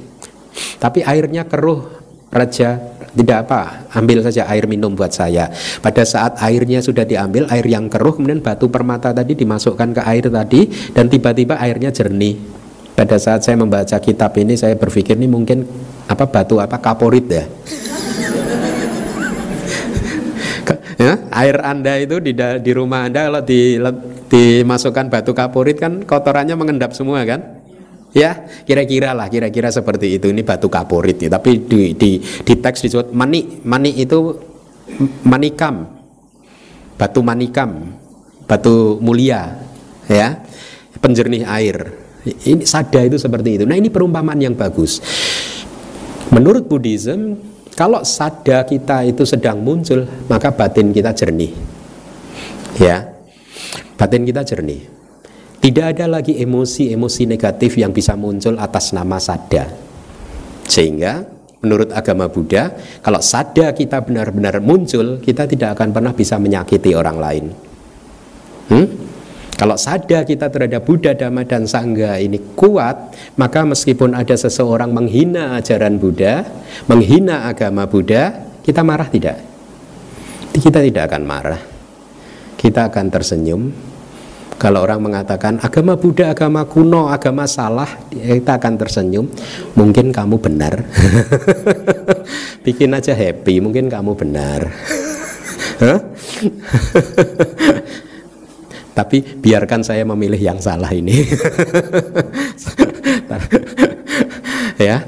[0.78, 1.86] Tapi airnya keruh
[2.30, 2.78] raja
[3.10, 5.50] tidak apa ambil saja air minum buat saya.
[5.82, 10.30] Pada saat airnya sudah diambil air yang keruh kemudian batu permata tadi dimasukkan ke air
[10.30, 12.38] tadi dan tiba-tiba airnya jernih.
[12.94, 15.64] Pada saat saya membaca kitab ini saya berpikir ini mungkin
[16.04, 17.48] apa batu apa kaporit ya
[21.30, 23.78] air anda itu di, di rumah anda kalau di,
[24.30, 27.62] dimasukkan batu kapurit kan kotorannya mengendap semua kan?
[28.10, 30.28] Ya kira-kira lah kira-kira seperti itu.
[30.34, 31.30] Ini batu kapurit ya.
[31.30, 34.34] tapi di, di, di teks disebut mani mani itu
[35.22, 35.86] manikam.
[36.98, 37.94] Batu manikam
[38.50, 39.62] batu mulia
[40.10, 40.42] ya.
[40.98, 41.76] Penjernih air.
[42.26, 43.64] Ini sada itu seperti itu.
[43.64, 45.00] Nah ini perumpamaan yang bagus.
[46.34, 47.40] Menurut Buddhism
[47.74, 51.52] kalau sada kita itu sedang muncul, maka batin kita jernih.
[52.78, 53.10] Ya.
[53.96, 54.88] Batin kita jernih.
[55.60, 59.68] Tidak ada lagi emosi-emosi negatif yang bisa muncul atas nama sada.
[60.64, 61.20] Sehingga
[61.60, 62.72] menurut agama Buddha,
[63.04, 67.44] kalau sada kita benar-benar muncul, kita tidak akan pernah bisa menyakiti orang lain.
[68.72, 68.86] Hmm?
[69.60, 75.60] Kalau sadar kita terhadap Buddha, Dhamma, dan Sangha ini kuat, maka meskipun ada seseorang menghina
[75.60, 76.48] ajaran Buddha,
[76.88, 79.36] menghina agama Buddha, kita marah tidak?
[80.56, 81.60] Kita tidak akan marah.
[82.56, 83.68] Kita akan tersenyum.
[84.56, 89.28] Kalau orang mengatakan agama Buddha, agama kuno, agama salah, kita akan tersenyum.
[89.76, 90.88] Mungkin kamu benar.
[92.64, 94.72] Bikin aja happy, mungkin kamu benar.
[99.00, 101.24] tapi biarkan saya memilih yang salah ini.
[104.76, 105.00] ya.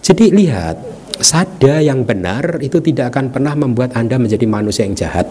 [0.00, 0.78] Jadi lihat,
[1.18, 5.26] sada yang benar itu tidak akan pernah membuat Anda menjadi manusia yang jahat.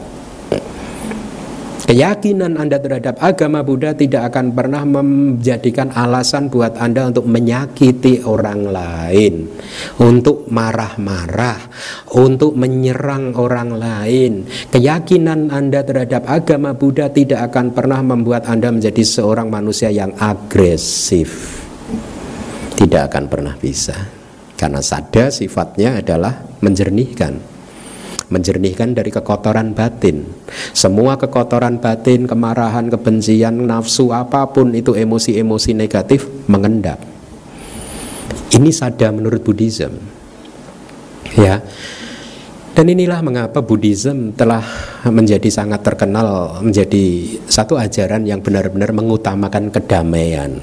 [1.89, 8.69] Keyakinan Anda terhadap agama Buddha tidak akan pernah menjadikan alasan buat Anda untuk menyakiti orang
[8.69, 9.49] lain,
[9.97, 11.57] untuk marah-marah,
[12.13, 14.45] untuk menyerang orang lain.
[14.69, 21.57] Keyakinan Anda terhadap agama Buddha tidak akan pernah membuat Anda menjadi seorang manusia yang agresif.
[22.77, 23.97] Tidak akan pernah bisa.
[24.53, 27.58] Karena sada sifatnya adalah menjernihkan
[28.29, 30.25] menjernihkan dari kekotoran batin.
[30.71, 37.01] Semua kekotoran batin, kemarahan, kebencian, nafsu apa pun itu emosi-emosi negatif mengendap.
[38.49, 39.93] Ini sada menurut Buddhism.
[41.37, 41.61] Ya.
[42.73, 44.63] Dan inilah mengapa Buddhism telah
[45.03, 50.57] menjadi sangat terkenal menjadi satu ajaran yang benar-benar mengutamakan kedamaian.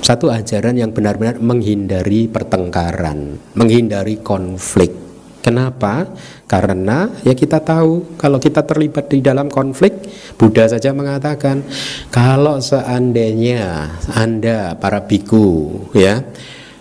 [0.00, 5.09] Satu ajaran yang benar-benar menghindari pertengkaran, menghindari konflik.
[5.40, 6.04] Kenapa?
[6.44, 9.96] Karena ya kita tahu kalau kita terlibat di dalam konflik,
[10.36, 11.64] Buddha saja mengatakan
[12.12, 16.20] kalau seandainya Anda para biku ya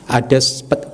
[0.10, 0.42] ada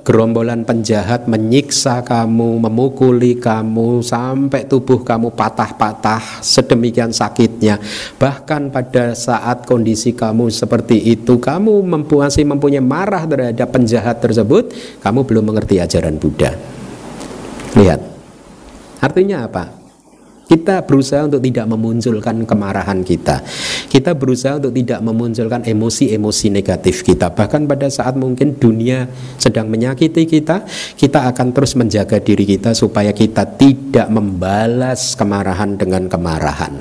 [0.04, 7.80] gerombolan penjahat menyiksa kamu, memukuli kamu sampai tubuh kamu patah-patah sedemikian sakitnya.
[8.20, 15.24] Bahkan pada saat kondisi kamu seperti itu, kamu masih mempunyai marah terhadap penjahat tersebut, kamu
[15.24, 16.75] belum mengerti ajaran Buddha.
[17.76, 18.00] Lihat.
[19.04, 19.64] Artinya apa?
[20.46, 23.42] Kita berusaha untuk tidak memunculkan kemarahan kita.
[23.90, 27.34] Kita berusaha untuk tidak memunculkan emosi-emosi negatif kita.
[27.34, 29.10] Bahkan pada saat mungkin dunia
[29.42, 30.62] sedang menyakiti kita,
[30.94, 36.78] kita akan terus menjaga diri kita supaya kita tidak membalas kemarahan dengan kemarahan.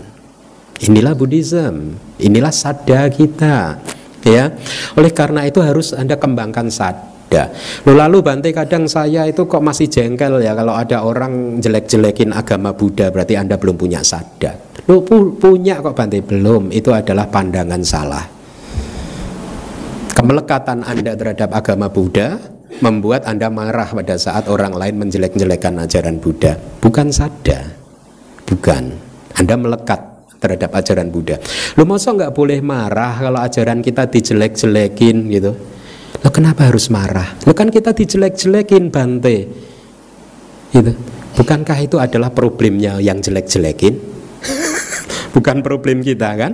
[0.86, 3.82] Inilah Buddhism, inilah sada kita.
[4.26, 4.54] Ya,
[4.93, 7.51] oleh karena itu harus anda kembangkan sada ada.
[7.86, 13.09] Lalu Bante kadang saya itu kok masih jengkel ya kalau ada orang jelek-jelekin agama Buddha
[13.09, 14.78] berarti Anda belum punya sadar.
[14.86, 18.26] Lu pu punya kok Bante belum, itu adalah pandangan salah.
[20.15, 22.39] Kemelekatan Anda terhadap agama Buddha
[22.80, 26.55] membuat Anda marah pada saat orang lain menjelek-jelekan ajaran Buddha.
[26.80, 27.67] Bukan sadar.
[28.47, 28.84] Bukan.
[29.36, 29.99] Anda melekat
[30.39, 31.36] terhadap ajaran Buddha.
[31.76, 35.74] Lu masa nggak boleh marah kalau ajaran kita dijelek-jelekin gitu?
[36.26, 37.38] Lo kenapa harus marah?
[37.45, 39.38] Lo kan kita dijelek-jelekin Bante.
[40.73, 40.91] Gitu.
[41.38, 43.93] Bukankah itu adalah problemnya yang jelek-jelekin?
[45.38, 46.51] Bukan problem kita kan?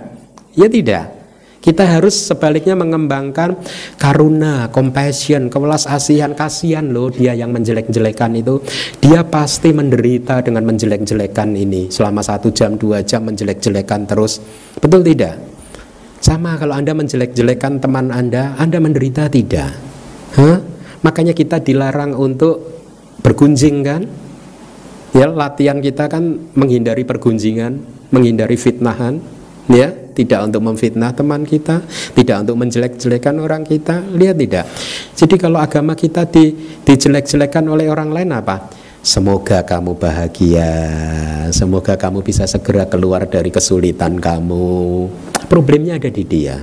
[0.60, 1.24] Ya tidak.
[1.62, 3.54] Kita harus sebaliknya mengembangkan
[3.96, 8.60] karuna, compassion, kewelas asihan, kasihan loh dia yang menjelek-jelekan itu.
[8.98, 14.42] Dia pasti menderita dengan menjelek-jelekan ini selama satu jam, dua jam menjelek-jelekan terus.
[14.82, 15.51] Betul tidak?
[16.22, 19.74] Sama kalau Anda menjelek-jelekan teman Anda, Anda menderita tidak?
[20.38, 20.62] Huh?
[21.02, 22.62] Makanya kita dilarang untuk
[23.26, 24.06] bergunjing kan?
[25.12, 29.20] Ya, latihan kita kan menghindari pergunjingan, menghindari fitnahan,
[29.68, 31.84] ya, tidak untuk memfitnah teman kita,
[32.16, 34.06] tidak untuk menjelek-jelekan orang kita.
[34.14, 34.66] Lihat tidak?
[35.18, 36.54] Jadi kalau agama kita di,
[36.86, 38.81] dijelek-jelekan oleh orang lain apa?
[39.02, 40.70] Semoga kamu bahagia,
[41.50, 45.10] semoga kamu bisa segera keluar dari kesulitan kamu.
[45.50, 46.62] Problemnya ada di dia.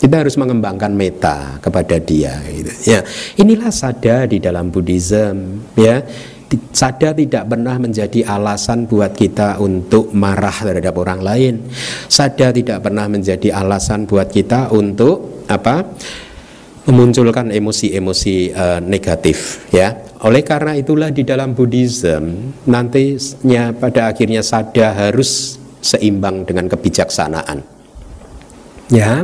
[0.00, 2.40] Kita harus mengembangkan meta kepada dia.
[2.40, 2.72] Gitu.
[2.88, 3.04] Ya,
[3.36, 5.60] inilah sada di dalam Buddhism.
[5.76, 6.08] Ya,
[6.72, 11.54] sada tidak pernah menjadi alasan buat kita untuk marah terhadap orang lain.
[12.08, 15.84] Sada tidak pernah menjadi alasan buat kita untuk apa?
[16.86, 24.94] Memunculkan emosi-emosi uh, negatif ya oleh karena itulah di dalam Buddhism nantinya pada akhirnya sada
[24.94, 27.62] harus seimbang dengan kebijaksanaan.
[28.90, 29.22] Ya.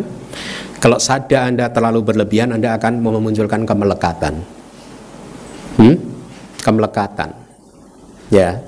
[0.83, 4.35] Kalau sada Anda terlalu berlebihan Anda akan memunculkan kemelekatan.
[5.79, 5.97] Hmm?
[6.63, 7.31] Kemelekatan.
[8.31, 8.63] Ya.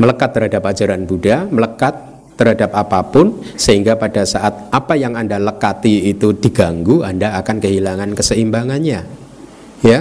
[0.00, 2.09] Melekat terhadap ajaran Buddha, melekat
[2.40, 8.16] terhadap apa pun sehingga pada saat apa yang Anda lekati itu diganggu Anda akan kehilangan
[8.16, 9.00] keseimbangannya.
[9.84, 10.00] Ya.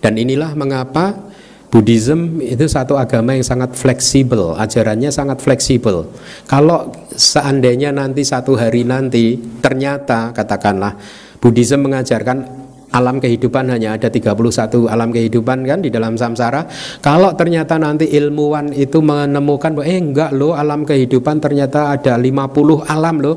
[0.00, 1.28] Dan inilah mengapa
[1.68, 6.08] Buddhism itu satu agama yang sangat fleksibel, ajarannya sangat fleksibel.
[6.48, 10.96] Kalau seandainya nanti satu hari nanti ternyata katakanlah
[11.36, 12.65] Buddhism mengajarkan
[12.96, 16.64] alam kehidupan hanya ada 31 alam kehidupan kan di dalam samsara.
[17.04, 22.88] Kalau ternyata nanti ilmuwan itu menemukan bahwa eh enggak loh alam kehidupan ternyata ada 50
[22.88, 23.36] alam loh.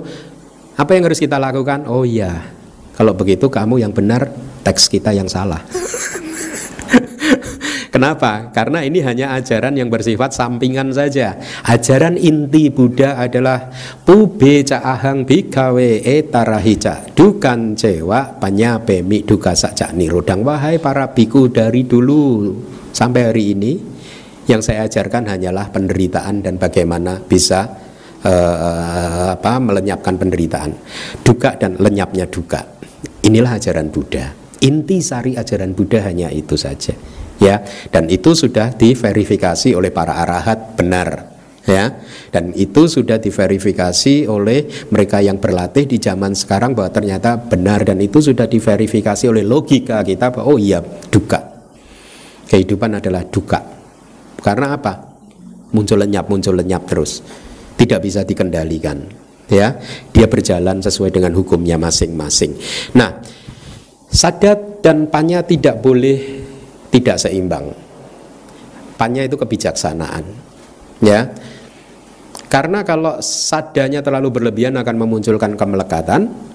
[0.80, 1.84] Apa yang harus kita lakukan?
[1.92, 2.40] Oh iya.
[2.96, 4.32] Kalau begitu kamu yang benar,
[4.64, 5.60] teks kita yang salah.
[8.00, 8.48] Kenapa?
[8.56, 11.36] Karena ini hanya ajaran yang bersifat sampingan saja.
[11.68, 13.68] Ajaran inti Buddha adalah
[14.08, 17.12] pube ahang bikawe etarahica.
[17.12, 19.92] Dukan cewa panyape mi duka saja.
[19.92, 22.56] Nirodang wahai para biku dari dulu
[22.96, 23.76] sampai hari ini
[24.48, 27.68] yang saya ajarkan hanyalah penderitaan dan bagaimana bisa
[28.24, 30.72] uh, apa melenyapkan penderitaan.
[31.20, 32.64] Duka dan lenyapnya duka.
[33.28, 34.32] Inilah ajaran Buddha.
[34.64, 40.76] Inti sari ajaran Buddha hanya itu saja ya dan itu sudah diverifikasi oleh para arahat
[40.76, 41.40] benar.
[41.68, 42.02] Ya
[42.34, 48.02] dan itu sudah diverifikasi oleh mereka yang berlatih di zaman sekarang bahwa ternyata benar dan
[48.02, 50.82] itu sudah diverifikasi oleh logika kita bahwa oh iya
[51.14, 51.38] duka.
[52.50, 53.62] Kehidupan adalah duka.
[54.42, 54.94] Karena apa?
[55.70, 57.22] Muncul lenyap muncul lenyap terus.
[57.78, 59.06] Tidak bisa dikendalikan.
[59.50, 59.78] Ya
[60.10, 62.58] dia berjalan sesuai dengan hukumnya masing-masing.
[62.98, 63.22] Nah
[64.10, 66.49] sadat dan panya tidak boleh
[66.90, 67.72] tidak seimbang.
[69.00, 70.26] Pannya itu kebijaksanaan.
[71.00, 71.32] Ya.
[72.50, 76.49] Karena kalau sadanya terlalu berlebihan akan memunculkan kemelekatan,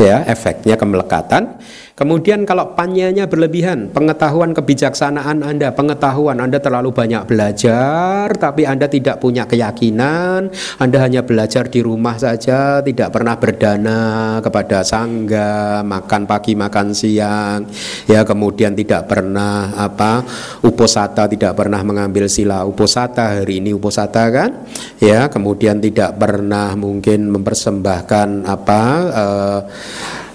[0.00, 1.60] ya efeknya kemelekatan.
[1.92, 9.20] Kemudian kalau panyanya berlebihan, pengetahuan kebijaksanaan Anda, pengetahuan Anda terlalu banyak belajar, tapi Anda tidak
[9.20, 10.48] punya keyakinan,
[10.80, 14.00] Anda hanya belajar di rumah saja, tidak pernah berdana
[14.40, 17.68] kepada sangga, makan pagi, makan siang,
[18.08, 20.24] ya kemudian tidak pernah apa
[20.64, 24.64] uposata, tidak pernah mengambil sila uposata, hari ini uposata kan,
[24.96, 28.82] ya kemudian tidak pernah mungkin mempersembahkan apa
[29.12, 29.60] uh,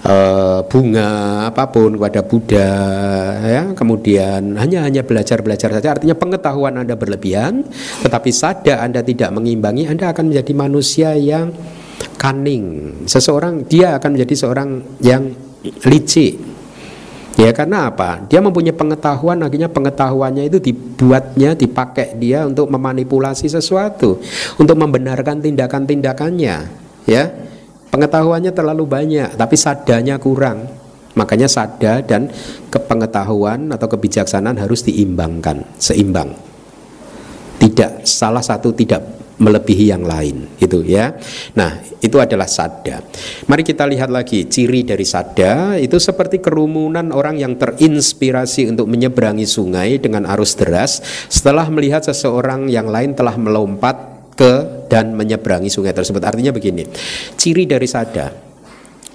[0.04, 1.10] uh, bunga
[1.48, 2.70] apa pun kepada Buddha
[3.42, 7.66] ya kemudian hanya hanya belajar belajar saja artinya pengetahuan anda berlebihan
[8.04, 11.50] tetapi sada anda tidak mengimbangi anda akan menjadi manusia yang
[12.18, 14.70] cunning seseorang dia akan menjadi seorang
[15.02, 15.34] yang
[15.86, 16.58] licik
[17.38, 18.26] Ya karena apa?
[18.26, 24.18] Dia mempunyai pengetahuan, akhirnya pengetahuannya itu dibuatnya, dipakai dia untuk memanipulasi sesuatu,
[24.58, 26.56] untuk membenarkan tindakan-tindakannya,
[27.06, 27.24] ya.
[27.98, 30.70] Pengetahuannya terlalu banyak, tapi sadanya kurang.
[31.18, 32.30] Makanya sada dan
[32.70, 36.30] kepengetahuan atau kebijaksanaan harus diimbangkan, seimbang.
[37.58, 39.02] Tidak salah satu tidak
[39.42, 41.10] melebihi yang lain, gitu ya.
[41.58, 43.02] Nah, itu adalah sada.
[43.50, 49.42] Mari kita lihat lagi ciri dari sada itu seperti kerumunan orang yang terinspirasi untuk menyeberangi
[49.42, 55.92] sungai dengan arus deras setelah melihat seseorang yang lain telah melompat ke dan menyeberangi sungai
[55.94, 56.24] tersebut.
[56.24, 56.88] Artinya begini,
[57.36, 58.32] ciri dari sada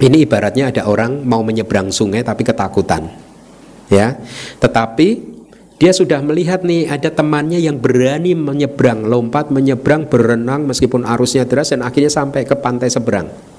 [0.02, 3.10] ini ibaratnya ada orang mau menyeberang sungai tapi ketakutan,
[3.90, 4.18] ya.
[4.58, 5.34] Tetapi
[5.78, 11.76] dia sudah melihat nih ada temannya yang berani menyeberang, lompat menyeberang, berenang meskipun arusnya deras
[11.76, 13.53] dan akhirnya sampai ke pantai seberang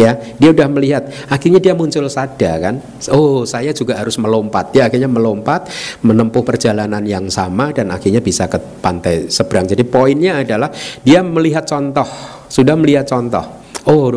[0.00, 0.16] ya.
[0.16, 2.74] Dia udah melihat akhirnya dia muncul sadar kan.
[3.12, 4.72] Oh saya juga harus melompat.
[4.72, 5.68] Dia akhirnya melompat
[6.00, 9.68] menempuh perjalanan yang sama dan akhirnya bisa ke pantai seberang.
[9.68, 10.72] Jadi poinnya adalah
[11.04, 12.08] dia melihat contoh
[12.48, 13.44] sudah melihat contoh.
[13.86, 14.08] Oh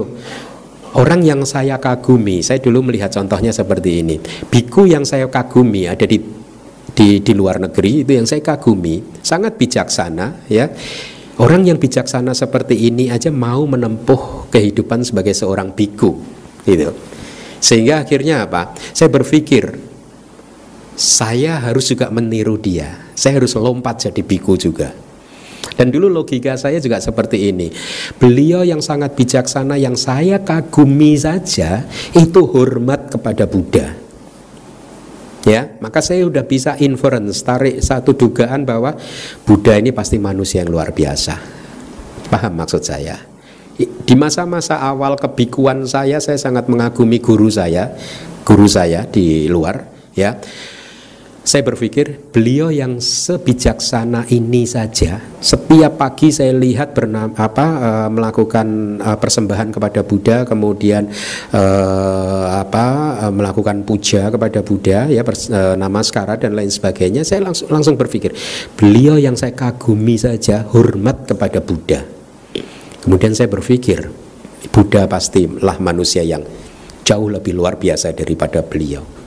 [0.93, 4.21] Orang yang saya kagumi, saya dulu melihat contohnya seperti ini.
[4.45, 6.21] Biku yang saya kagumi ada di
[6.93, 10.69] di, di luar negeri itu yang saya kagumi, sangat bijaksana ya
[11.41, 16.13] Orang yang bijaksana seperti ini aja mau menempuh kehidupan sebagai seorang biku,
[16.61, 16.93] gitu.
[17.57, 18.77] Sehingga akhirnya apa?
[18.93, 19.65] Saya berpikir
[20.93, 23.09] saya harus juga meniru dia.
[23.17, 24.93] Saya harus lompat jadi biku juga.
[25.73, 27.73] Dan dulu logika saya juga seperti ini.
[28.21, 31.81] Beliau yang sangat bijaksana yang saya kagumi saja
[32.13, 34.02] itu hormat kepada Buddha
[35.43, 38.95] ya maka saya sudah bisa inference tarik satu dugaan bahwa
[39.43, 41.35] Buddha ini pasti manusia yang luar biasa.
[42.31, 43.19] Paham maksud saya?
[43.77, 47.93] Di masa-masa awal kebikuan saya saya sangat mengagumi guru saya
[48.45, 50.37] guru saya di luar ya
[51.43, 58.97] saya berpikir beliau yang sebijaksana ini saja setiap pagi saya lihat bernama, apa uh, melakukan
[59.03, 61.11] uh, persembahan kepada Buddha kemudian
[61.51, 62.85] uh, apa
[63.27, 67.99] uh, melakukan puja kepada Buddha ya pers, nama skara dan lain sebagainya saya langsung langsung
[67.99, 68.31] berpikir
[68.79, 72.07] beliau yang saya kagumi saja hormat kepada Buddha.
[73.03, 74.07] Kemudian saya berpikir
[74.71, 76.47] Buddha pastilah manusia yang
[77.03, 79.22] jauh lebih luar biasa daripada beliau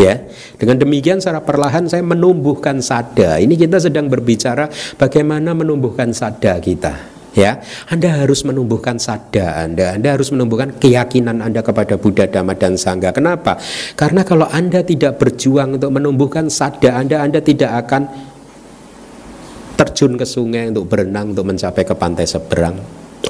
[0.00, 0.14] ya.
[0.56, 3.36] Dengan demikian secara perlahan saya menumbuhkan sada.
[3.36, 7.60] Ini kita sedang berbicara bagaimana menumbuhkan sada kita ya.
[7.92, 9.94] Anda harus menumbuhkan sada Anda.
[9.94, 13.12] Anda harus menumbuhkan keyakinan Anda kepada Buddha Dhamma dan Sangha.
[13.12, 13.60] Kenapa?
[13.94, 18.02] Karena kalau Anda tidak berjuang untuk menumbuhkan sada Anda Anda tidak akan
[19.76, 22.76] terjun ke sungai untuk berenang untuk mencapai ke pantai seberang.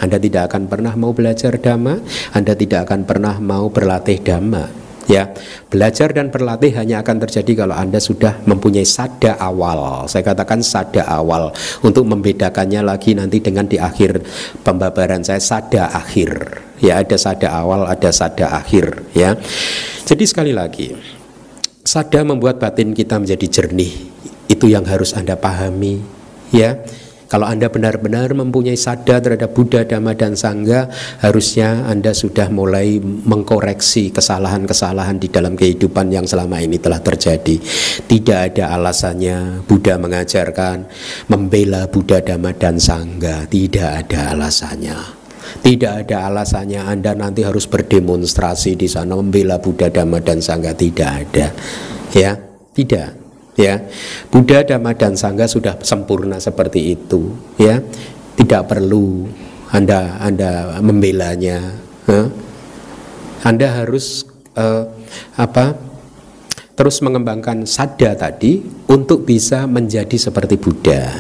[0.01, 1.99] Anda tidak akan pernah mau belajar dhamma,
[2.33, 5.32] Anda tidak akan pernah mau berlatih dhamma ya
[5.70, 10.05] belajar dan berlatih hanya akan terjadi kalau anda sudah mempunyai sada awal.
[10.11, 11.55] Saya katakan sada awal.
[11.80, 14.20] Untuk membedakannya lagi nanti dengan di akhir
[14.66, 16.61] pembabaran saya sada akhir.
[16.80, 19.36] Ya ada sada awal ada sada akhir ya.
[20.05, 20.96] Jadi sekali lagi
[21.84, 23.92] sada membuat batin kita menjadi jernih.
[24.51, 26.03] Itu yang harus anda pahami
[26.51, 26.82] ya
[27.31, 30.91] kalau Anda benar-benar mempunyai sadar terhadap Buddha, Dhamma, dan Sangha,
[31.22, 37.62] harusnya Anda sudah mulai mengkoreksi kesalahan-kesalahan di dalam kehidupan yang selama ini telah terjadi.
[38.03, 40.91] Tidak ada alasannya Buddha mengajarkan
[41.31, 43.47] membela Buddha, Dhamma, dan Sangha.
[43.47, 45.22] Tidak ada alasannya.
[45.62, 50.74] Tidak ada alasannya Anda nanti harus berdemonstrasi di sana membela Buddha, Dhamma, dan Sangha.
[50.74, 51.47] Tidak ada.
[52.11, 52.35] Ya,
[52.74, 53.20] tidak
[53.61, 53.77] ya
[54.33, 57.85] Buddha Dhamma dan Sangha sudah sempurna seperti itu ya
[58.41, 59.29] tidak perlu
[59.69, 61.77] anda anda membelanya
[62.09, 62.29] huh?
[63.45, 64.25] anda harus
[64.57, 64.89] uh,
[65.37, 65.91] apa
[66.81, 71.13] terus mengembangkan sada tadi untuk bisa menjadi seperti Buddha,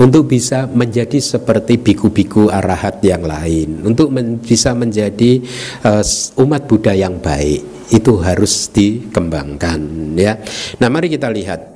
[0.00, 5.44] untuk bisa menjadi seperti biku-biku arahat yang lain, untuk men bisa menjadi
[5.84, 6.00] uh,
[6.40, 7.92] umat Buddha yang baik.
[7.92, 10.40] Itu harus dikembangkan ya.
[10.80, 11.71] Nah, mari kita lihat.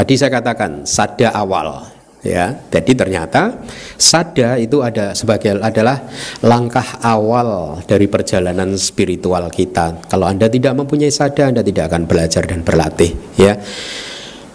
[0.00, 1.84] Tadi saya katakan sada awal
[2.24, 2.56] ya.
[2.72, 3.52] Jadi ternyata
[4.00, 6.08] sada itu ada sebagai adalah
[6.40, 10.00] langkah awal dari perjalanan spiritual kita.
[10.08, 13.60] Kalau anda tidak mempunyai sada anda tidak akan belajar dan berlatih ya.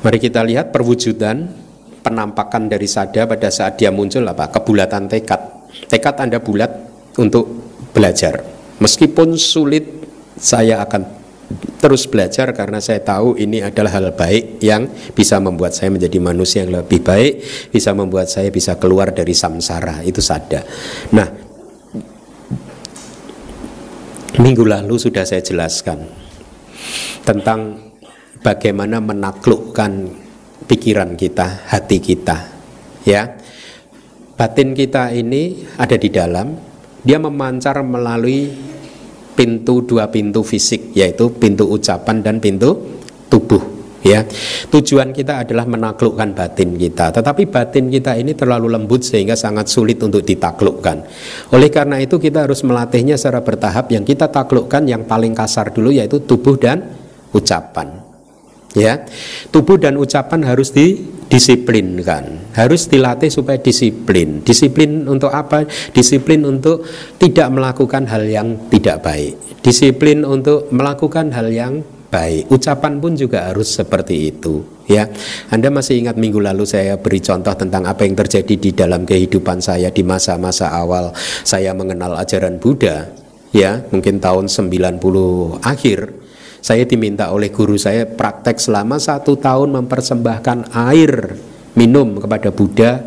[0.01, 1.45] Mari kita lihat perwujudan
[2.01, 4.49] penampakan dari sada pada saat dia muncul apa?
[4.49, 5.69] Kebulatan tekad.
[5.85, 6.73] Tekad anda bulat
[7.21, 7.45] untuk
[7.93, 8.41] belajar.
[8.81, 10.09] Meskipun sulit
[10.41, 11.24] saya akan
[11.77, 16.65] terus belajar karena saya tahu ini adalah hal baik yang bisa membuat saya menjadi manusia
[16.65, 20.65] yang lebih baik, bisa membuat saya bisa keluar dari samsara, itu sada.
[21.13, 21.29] Nah,
[24.41, 26.09] minggu lalu sudah saya jelaskan
[27.21, 27.93] tentang
[28.41, 29.91] bagaimana menaklukkan
[30.65, 32.37] pikiran kita, hati kita.
[33.05, 33.37] Ya.
[34.35, 36.59] Batin kita ini ada di dalam,
[37.07, 38.51] dia memancar melalui
[39.35, 42.73] pintu dua pintu fisik yaitu pintu ucapan dan pintu
[43.27, 43.59] tubuh
[44.05, 44.23] ya.
[44.71, 49.99] Tujuan kita adalah menaklukkan batin kita tetapi batin kita ini terlalu lembut sehingga sangat sulit
[49.99, 50.97] untuk ditaklukkan.
[51.51, 53.89] Oleh karena itu kita harus melatihnya secara bertahap.
[53.89, 56.85] Yang kita taklukkan yang paling kasar dulu yaitu tubuh dan
[57.35, 57.99] ucapan
[58.77, 59.03] ya.
[59.49, 64.41] Tubuh dan ucapan harus didisiplinkan harus dilatih supaya disiplin.
[64.41, 65.67] Disiplin untuk apa?
[65.91, 66.87] Disiplin untuk
[67.19, 69.35] tidak melakukan hal yang tidak baik.
[69.59, 72.47] Disiplin untuk melakukan hal yang baik.
[72.47, 75.09] Ucapan pun juga harus seperti itu ya.
[75.51, 79.59] Anda masih ingat minggu lalu saya beri contoh tentang apa yang terjadi di dalam kehidupan
[79.59, 81.11] saya di masa-masa awal
[81.43, 83.11] saya mengenal ajaran Buddha
[83.51, 83.83] ya.
[83.91, 85.01] Mungkin tahun 90
[85.59, 85.99] akhir
[86.65, 91.37] saya diminta oleh guru saya praktek selama satu tahun mempersembahkan air
[91.75, 93.03] minum kepada Buddha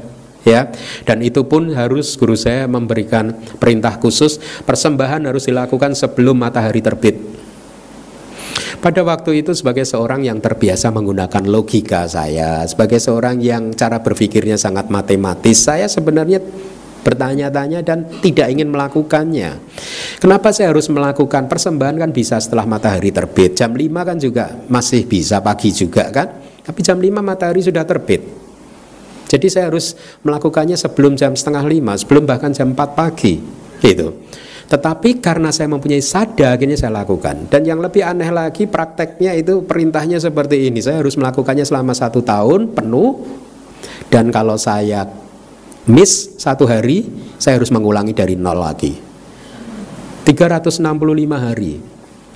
[0.47, 0.71] ya
[1.05, 7.19] dan itu pun harus guru saya memberikan perintah khusus persembahan harus dilakukan sebelum matahari terbit
[8.79, 14.55] pada waktu itu sebagai seorang yang terbiasa menggunakan logika saya sebagai seorang yang cara berpikirnya
[14.55, 16.39] sangat matematis saya sebenarnya
[17.09, 19.57] bertanya-tanya dan tidak ingin melakukannya.
[20.21, 23.57] Kenapa saya harus melakukan persembahan kan bisa setelah matahari terbit.
[23.57, 26.29] Jam 5 kan juga masih bisa pagi juga kan.
[26.69, 28.38] Tapi jam 5 matahari sudah terbit.
[29.29, 29.93] Jadi saya harus
[30.25, 33.37] melakukannya sebelum jam setengah lima, sebelum bahkan jam 4 pagi.
[33.79, 34.09] Gitu.
[34.69, 37.49] Tetapi karena saya mempunyai sada akhirnya saya lakukan.
[37.49, 40.85] Dan yang lebih aneh lagi prakteknya itu perintahnya seperti ini.
[40.85, 43.17] Saya harus melakukannya selama satu tahun penuh.
[44.13, 45.09] Dan kalau saya
[45.89, 47.09] miss satu hari
[47.41, 48.93] saya harus mengulangi dari nol lagi.
[50.29, 50.85] 365
[51.33, 51.81] hari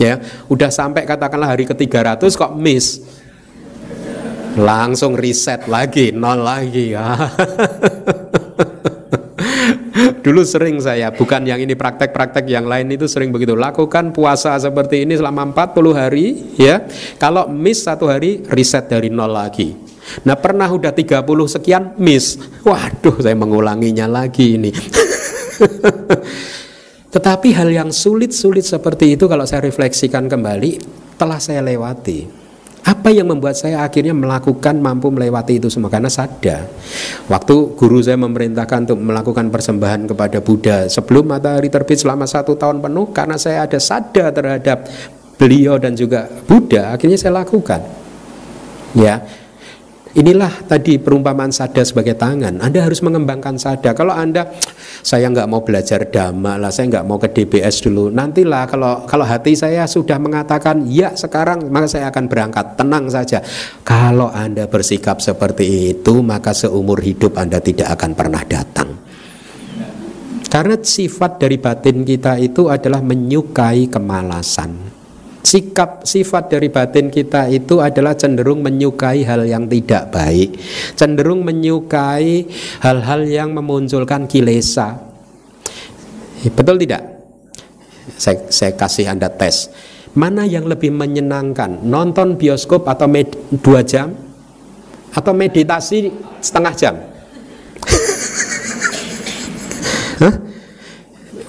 [0.01, 0.16] ya.
[0.49, 3.05] Udah sampai katakanlah hari ke 300 kok miss
[4.59, 7.09] langsung reset lagi nol lagi ya
[10.22, 13.59] Dulu sering saya, bukan yang ini praktek-praktek yang lain itu sering begitu.
[13.59, 16.86] Lakukan puasa seperti ini selama 40 hari ya.
[17.18, 19.74] Kalau miss satu hari, reset dari nol lagi.
[20.22, 22.34] Nah pernah udah 30 sekian miss
[22.66, 24.74] Waduh saya mengulanginya lagi ini
[27.14, 30.82] Tetapi hal yang sulit-sulit seperti itu kalau saya refleksikan kembali
[31.14, 32.41] Telah saya lewati
[32.83, 35.87] apa yang membuat saya akhirnya melakukan mampu melewati itu semua?
[35.87, 36.66] Karena sadar
[37.30, 42.83] waktu guru saya memerintahkan untuk melakukan persembahan kepada Buddha sebelum matahari terbit selama satu tahun
[42.83, 44.91] penuh karena saya ada sadar terhadap
[45.39, 47.80] beliau dan juga Buddha akhirnya saya lakukan.
[48.93, 49.24] Ya
[50.12, 52.60] Inilah tadi perumpamaan sada sebagai tangan.
[52.60, 53.96] Anda harus mengembangkan sada.
[53.96, 54.52] Kalau Anda
[55.00, 58.12] saya nggak mau belajar dhamma lah, saya nggak mau ke DBS dulu.
[58.12, 62.76] Nantilah kalau kalau hati saya sudah mengatakan ya sekarang maka saya akan berangkat.
[62.76, 63.40] Tenang saja.
[63.88, 68.92] Kalau Anda bersikap seperti itu maka seumur hidup Anda tidak akan pernah datang.
[70.52, 75.01] Karena sifat dari batin kita itu adalah menyukai kemalasan.
[75.43, 80.55] Sikap sifat dari batin kita itu adalah cenderung menyukai hal yang tidak baik,
[80.95, 82.47] cenderung menyukai
[82.78, 85.03] hal-hal yang memunculkan kilesa.
[86.47, 87.03] Betul tidak?
[88.14, 89.66] Saya, saya kasih Anda tes.
[90.14, 91.82] Mana yang lebih menyenangkan?
[91.82, 94.14] Nonton bioskop atau med, dua jam?
[95.11, 96.95] Atau meditasi setengah jam?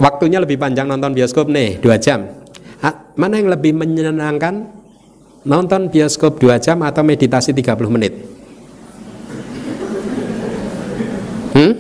[0.02, 2.43] Waktunya lebih panjang nonton bioskop nih, dua jam
[3.14, 4.72] mana yang lebih menyenangkan
[5.44, 8.14] nonton bioskop 2 jam atau meditasi 30 menit
[11.54, 11.74] hmm?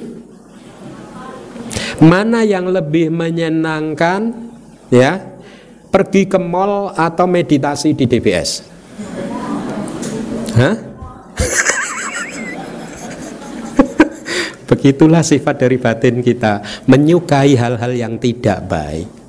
[2.03, 4.51] mana yang lebih menyenangkan
[4.91, 5.33] ya
[5.93, 8.65] pergi ke mall atau meditasi di DBS?
[10.57, 10.73] Hah?
[14.73, 19.22] Begitulah sifat dari batin kita, menyukai hal-hal yang tidak baik.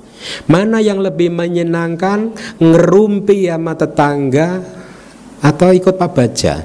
[0.45, 4.61] Mana yang lebih menyenangkan, ngerumpi sama tetangga
[5.41, 6.55] atau ikut Pak Baja?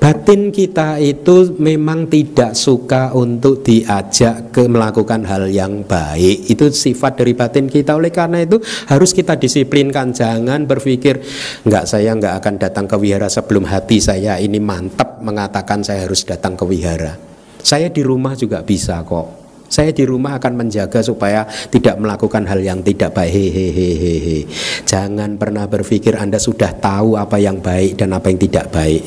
[0.00, 6.48] Batin kita itu memang tidak suka untuk diajak ke melakukan hal yang baik.
[6.48, 8.00] Itu sifat dari batin kita.
[8.00, 8.56] Oleh karena itu
[8.88, 10.16] harus kita disiplinkan.
[10.16, 11.20] Jangan berpikir
[11.68, 16.24] enggak saya enggak akan datang ke wihara sebelum hati saya ini mantap mengatakan saya harus
[16.24, 17.29] datang ke wihara.
[17.60, 19.40] Saya di rumah juga bisa kok.
[19.70, 23.30] Saya di rumah akan menjaga supaya tidak melakukan hal yang tidak baik.
[23.30, 24.42] Hehehe.
[24.82, 29.06] Jangan pernah berpikir Anda sudah tahu apa yang baik dan apa yang tidak baik.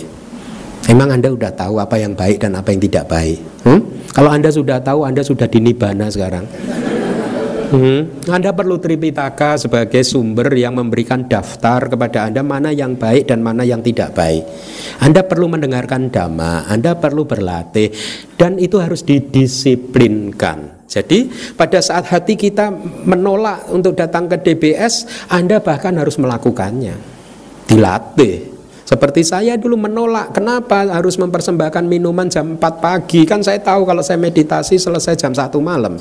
[0.87, 3.39] Emang Anda sudah tahu apa yang baik dan apa yang tidak baik?
[3.67, 3.79] Hmm?
[4.15, 6.47] Kalau Anda sudah tahu, Anda sudah di nibana sekarang.
[7.73, 8.21] Hmm.
[8.29, 13.65] Anda perlu Tripitaka sebagai sumber yang memberikan daftar kepada Anda mana yang baik dan mana
[13.65, 14.45] yang tidak baik.
[15.01, 17.89] Anda perlu mendengarkan dhamma, Anda perlu berlatih
[18.37, 20.85] dan itu harus didisiplinkan.
[20.85, 22.69] Jadi pada saat hati kita
[23.09, 26.93] menolak untuk datang ke DBS, Anda bahkan harus melakukannya.
[27.65, 28.53] Dilatih.
[28.85, 33.25] Seperti saya dulu menolak, kenapa harus mempersembahkan minuman jam 4 pagi?
[33.25, 35.97] Kan saya tahu kalau saya meditasi selesai jam 1 malam.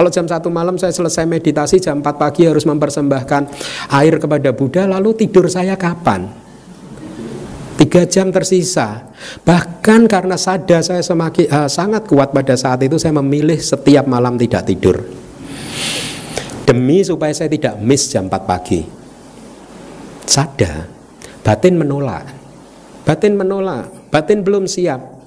[0.00, 3.42] Kalau jam 1 malam saya selesai meditasi, jam 4 pagi harus mempersembahkan
[4.00, 6.24] air kepada Buddha, lalu tidur saya kapan?
[7.76, 9.12] Tiga jam tersisa.
[9.44, 14.40] Bahkan karena sadar saya semakin uh, sangat kuat pada saat itu, saya memilih setiap malam
[14.40, 15.04] tidak tidur.
[16.64, 18.80] Demi supaya saya tidak miss jam 4 pagi.
[20.24, 20.88] Sadar
[21.44, 22.24] Batin menolak.
[23.04, 24.08] Batin menolak.
[24.08, 25.19] Batin belum siap.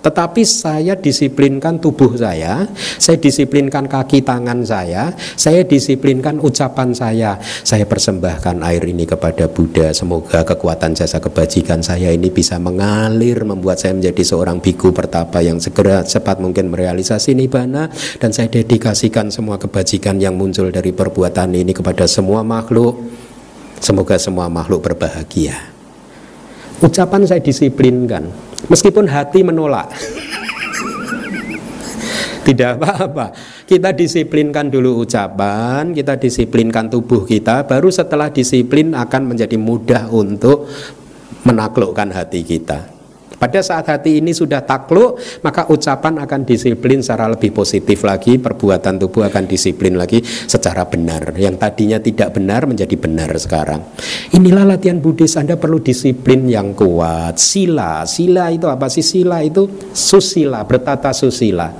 [0.00, 2.64] Tetapi saya disiplinkan tubuh saya,
[2.96, 7.36] saya disiplinkan kaki tangan saya, saya disiplinkan ucapan saya.
[7.40, 9.92] Saya persembahkan air ini kepada Buddha.
[9.92, 15.60] Semoga kekuatan jasa kebajikan saya ini bisa mengalir membuat saya menjadi seorang biku pertapa yang
[15.60, 21.76] segera cepat mungkin merealisasi nibbana dan saya dedikasikan semua kebajikan yang muncul dari perbuatan ini
[21.76, 23.20] kepada semua makhluk
[23.80, 25.79] Semoga semua makhluk berbahagia.
[26.80, 28.32] Ucapan saya disiplinkan,
[28.72, 29.92] meskipun hati menolak.
[32.40, 33.36] Tidak apa-apa.
[33.68, 40.66] Kita disiplinkan dulu ucapan, kita disiplinkan tubuh kita, baru setelah disiplin akan menjadi mudah untuk
[41.44, 42.99] menaklukkan hati kita.
[43.40, 49.00] Pada saat hati ini sudah takluk, maka ucapan akan disiplin secara lebih positif lagi, perbuatan
[49.00, 51.32] tubuh akan disiplin lagi secara benar.
[51.32, 53.80] Yang tadinya tidak benar menjadi benar sekarang.
[54.36, 57.40] Inilah latihan Buddhis, Anda perlu disiplin yang kuat.
[57.40, 59.00] Sila, sila itu apa sih?
[59.00, 61.72] Sila itu susila, bertata susila.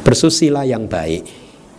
[0.00, 1.22] Bersusila yang baik,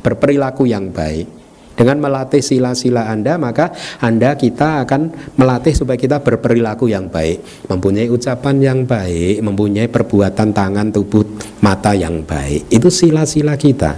[0.06, 1.43] berperilaku yang baik.
[1.74, 8.08] Dengan melatih sila-sila Anda, maka Anda kita akan melatih supaya kita berperilaku yang baik, mempunyai
[8.14, 11.26] ucapan yang baik, mempunyai perbuatan tangan, tubuh,
[11.66, 12.70] mata yang baik.
[12.70, 13.98] Itu sila-sila kita.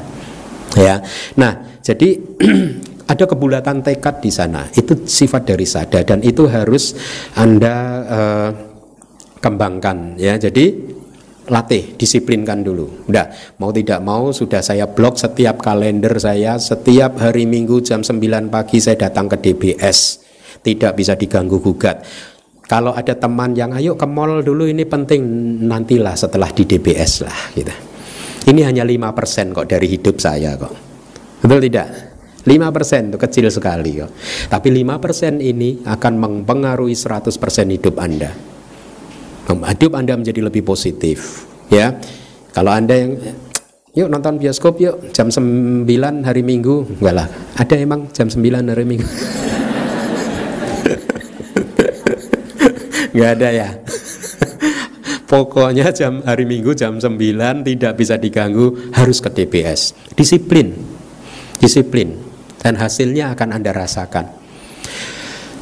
[0.80, 1.04] Ya.
[1.36, 2.16] Nah, jadi
[3.12, 4.66] ada kebulatan tekad di sana.
[4.72, 6.96] Itu sifat dari sada dan itu harus
[7.36, 7.76] Anda
[8.08, 8.50] uh,
[9.44, 10.40] kembangkan ya.
[10.42, 10.95] Jadi
[11.50, 13.06] latih, disiplinkan dulu.
[13.10, 13.30] Udah,
[13.62, 18.78] mau tidak mau sudah saya blok setiap kalender saya, setiap hari Minggu jam 9 pagi
[18.82, 20.26] saya datang ke DBS.
[20.66, 22.02] Tidak bisa diganggu gugat.
[22.66, 25.22] Kalau ada teman yang ayo ke mall dulu ini penting
[25.70, 27.76] nantilah setelah di DBS lah gitu.
[28.46, 30.74] Ini hanya 5% kok dari hidup saya kok.
[31.46, 31.88] Betul tidak?
[32.46, 34.10] 5% itu kecil sekali kok.
[34.50, 37.30] Tapi 5% ini akan mempengaruhi 100%
[37.70, 38.55] hidup Anda
[39.46, 41.94] hidup Anda menjadi lebih positif ya
[42.52, 43.12] kalau Anda yang
[43.96, 45.86] yuk nonton bioskop yuk jam 9
[46.26, 49.08] hari Minggu enggak lah ada emang jam 9 hari Minggu
[53.16, 53.70] enggak ada ya
[55.26, 57.18] Pokoknya jam hari Minggu jam 9
[57.66, 60.14] tidak bisa diganggu harus ke DBS.
[60.14, 60.70] Disiplin.
[61.58, 62.14] Disiplin.
[62.62, 64.45] Dan hasilnya akan Anda rasakan.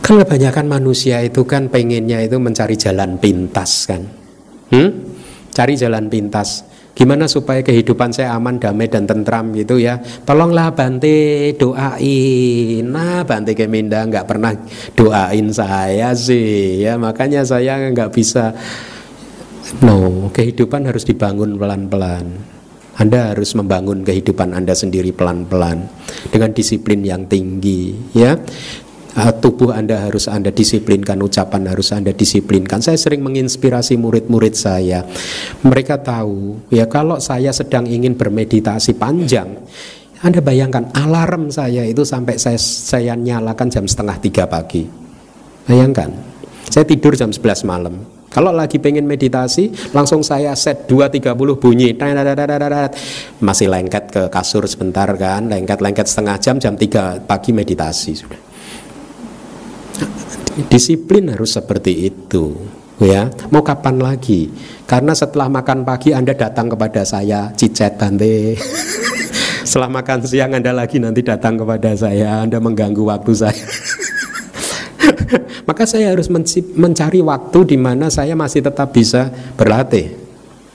[0.04, 4.04] Kan kebanyakan manusia itu kan pengennya itu mencari jalan pintas kan.
[4.68, 4.92] Hmm?
[5.56, 6.68] Cari jalan pintas.
[6.94, 9.98] Gimana supaya kehidupan saya aman, damai dan tentram gitu ya.
[10.28, 12.86] Tolonglah Bante doain.
[12.86, 14.54] Nah Bante Keminda nggak pernah
[14.94, 17.00] doain saya sih ya.
[17.00, 18.54] Makanya saya nggak bisa.
[19.82, 22.54] No, kehidupan harus dibangun pelan-pelan.
[22.94, 25.90] Anda harus membangun kehidupan Anda sendiri pelan-pelan
[26.30, 28.38] dengan disiplin yang tinggi ya
[29.14, 32.82] tubuh Anda harus Anda disiplinkan, ucapan harus Anda disiplinkan.
[32.82, 35.06] Saya sering menginspirasi murid-murid saya.
[35.62, 39.54] Mereka tahu ya kalau saya sedang ingin bermeditasi panjang,
[40.24, 44.88] anda bayangkan alarm saya itu sampai saya, saya nyalakan jam setengah tiga pagi.
[45.68, 46.16] Bayangkan,
[46.72, 48.00] saya tidur jam 11 malam.
[48.32, 51.94] Kalau lagi pengen meditasi, langsung saya set 2.30 bunyi.
[53.44, 58.53] Masih lengket ke kasur sebentar kan, lengket-lengket setengah jam, jam 3 pagi meditasi sudah.
[60.70, 62.54] Disiplin harus seperti itu
[63.02, 63.30] ya.
[63.50, 64.54] Mau kapan lagi?
[64.86, 68.54] Karena setelah makan pagi anda datang kepada saya cicet tante.
[69.64, 73.64] Setelah makan siang anda lagi nanti datang kepada saya anda mengganggu waktu saya.
[75.68, 76.28] Maka saya harus
[76.76, 80.14] mencari waktu di mana saya masih tetap bisa berlatih.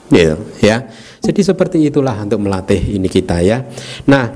[0.09, 0.89] Gitu ya.
[1.21, 3.69] Jadi seperti itulah untuk melatih ini kita ya.
[4.09, 4.33] Nah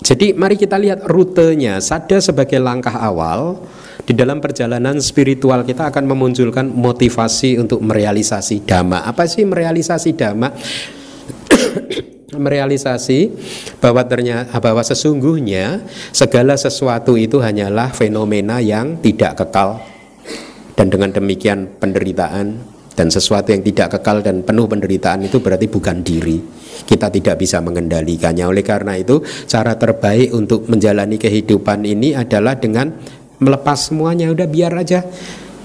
[0.00, 1.84] jadi mari kita lihat rutenya.
[1.84, 3.60] Sada sebagai langkah awal
[4.04, 9.08] di dalam perjalanan spiritual kita akan memunculkan motivasi untuk merealisasi dhamma.
[9.08, 10.48] Apa sih merealisasi dhamma?
[12.34, 13.30] merealisasi
[13.78, 19.78] bahwa ternyata bahwa sesungguhnya segala sesuatu itu hanyalah fenomena yang tidak kekal
[20.74, 22.58] dan dengan demikian penderitaan
[22.94, 26.38] dan sesuatu yang tidak kekal dan penuh penderitaan itu berarti bukan diri
[26.86, 32.90] kita tidak bisa mengendalikannya oleh karena itu cara terbaik untuk menjalani kehidupan ini adalah dengan
[33.38, 35.02] melepas semuanya udah biar aja.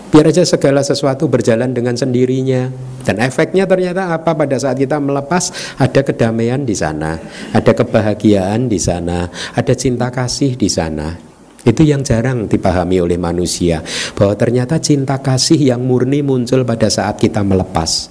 [0.09, 2.65] Biar aja segala sesuatu berjalan dengan sendirinya.
[3.05, 4.34] Dan efeknya ternyata apa?
[4.34, 7.15] Pada saat kita melepas ada kedamaian di sana
[7.53, 11.30] ada kebahagiaan di sana ada cinta kasih di sana.
[11.59, 13.84] Itu yang jarang dipahami oleh manusia
[14.15, 18.09] bahwa ternyata cinta kasih yang murni muncul pada saat kita melepas.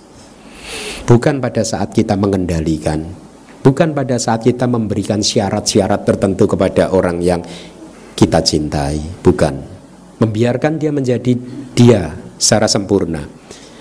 [1.09, 3.09] Bukan pada saat kita mengendalikan.
[3.65, 7.41] Bukan pada saat kita memberikan syarat-syarat tertentu kepada orang yang
[8.19, 9.63] kita cintai bukan
[10.19, 11.39] membiarkan dia menjadi
[11.79, 13.23] dia secara sempurna.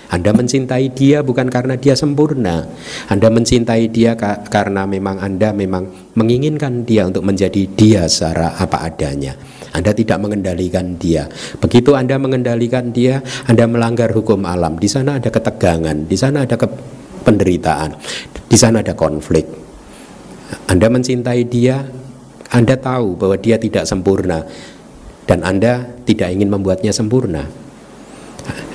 [0.08, 2.64] Anda mencintai dia bukan karena dia sempurna.
[3.12, 8.88] Anda mencintai dia ka karena memang Anda memang menginginkan dia untuk menjadi dia secara apa
[8.88, 9.36] adanya.
[9.74, 11.28] Anda tidak mengendalikan dia.
[11.60, 14.80] Begitu Anda mengendalikan dia, Anda melanggar hukum alam.
[14.80, 16.56] Di sana ada ketegangan, di sana ada
[17.26, 17.90] penderitaan,
[18.48, 19.44] di sana ada konflik.
[20.72, 21.84] Anda mencintai dia,
[22.48, 24.44] Anda tahu bahwa dia tidak sempurna
[25.28, 27.44] dan Anda tidak ingin membuatnya sempurna.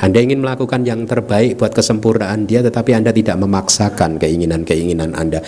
[0.03, 5.41] Anda ingin melakukan yang terbaik buat kesempurnaan dia tetapi Anda tidak memaksakan keinginan-keinginan Anda.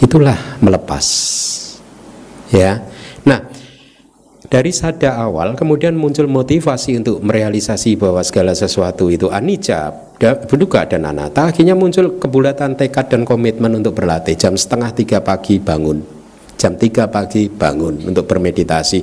[0.00, 1.04] Itulah melepas.
[2.48, 2.80] Ya.
[3.28, 3.44] Nah,
[4.48, 9.92] dari sada awal kemudian muncul motivasi untuk merealisasi bahwa segala sesuatu itu anicca,
[10.48, 11.52] buduka dan anata.
[11.52, 14.40] Akhirnya muncul kebulatan tekad dan komitmen untuk berlatih.
[14.40, 16.00] Jam setengah tiga pagi bangun,
[16.58, 19.00] jam tiga pagi bangun untuk bermeditasi.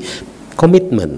[0.60, 1.18] Komitmen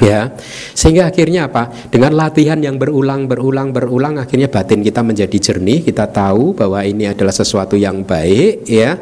[0.00, 0.32] ya.
[0.72, 1.68] Sehingga akhirnya apa?
[1.92, 5.84] Dengan latihan yang berulang berulang berulang akhirnya batin kita menjadi jernih.
[5.84, 8.96] Kita tahu bahwa ini adalah sesuatu yang baik ya.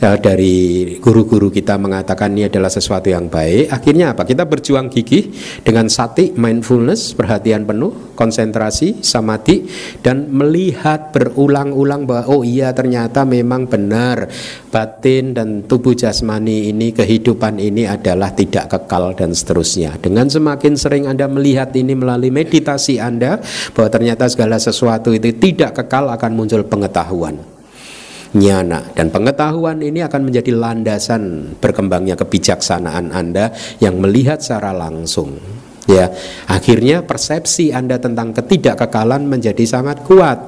[0.00, 0.56] E, dari
[0.98, 3.70] guru-guru kita mengatakan ini adalah sesuatu yang baik.
[3.70, 4.26] Akhirnya apa?
[4.26, 5.30] Kita berjuang gigih
[5.62, 9.66] dengan sati mindfulness perhatian penuh konsentrasi samadhi
[10.00, 14.26] dan melihat berulang-ulang bahwa oh iya ternyata memang benar.
[14.72, 20.00] Batin dan tubuh jasmani ini kehidupan ini adalah tidak kekal dan seterusnya.
[20.00, 23.36] Dengan semakin sering Anda melihat ini melalui meditasi Anda
[23.76, 27.36] bahwa ternyata segala sesuatu itu tidak kekal akan muncul pengetahuan.
[28.32, 28.80] Nyana.
[28.96, 35.36] Dan pengetahuan ini akan menjadi landasan berkembangnya kebijaksanaan Anda yang melihat secara langsung
[35.90, 36.10] ya
[36.46, 40.38] akhirnya persepsi Anda tentang ketidakkekalan menjadi sangat kuat.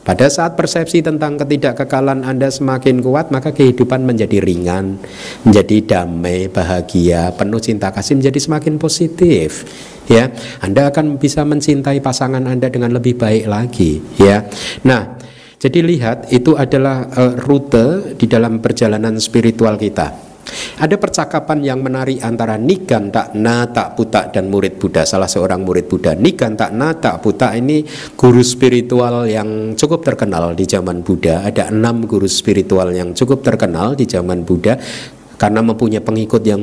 [0.00, 4.96] Pada saat persepsi tentang ketidakkekalan Anda semakin kuat maka kehidupan menjadi ringan
[5.44, 9.66] menjadi damai bahagia penuh cinta kasih menjadi semakin positif.
[10.04, 10.30] Ya
[10.60, 14.44] Anda akan bisa mencintai pasangan Anda dengan lebih baik lagi ya.
[14.84, 15.16] Nah
[15.58, 20.33] jadi lihat itu adalah uh, rute di dalam perjalanan spiritual kita
[20.74, 25.62] ada percakapan yang menarik antara Nigan Tak Na Tak Buta dan murid Buddha, salah seorang
[25.62, 26.12] murid Buddha.
[26.18, 27.86] Nigan Tak Na Tak Buta ini
[28.18, 31.46] guru spiritual yang cukup terkenal di zaman Buddha.
[31.46, 34.76] Ada enam guru spiritual yang cukup terkenal di zaman Buddha
[35.34, 36.62] karena mempunyai pengikut yang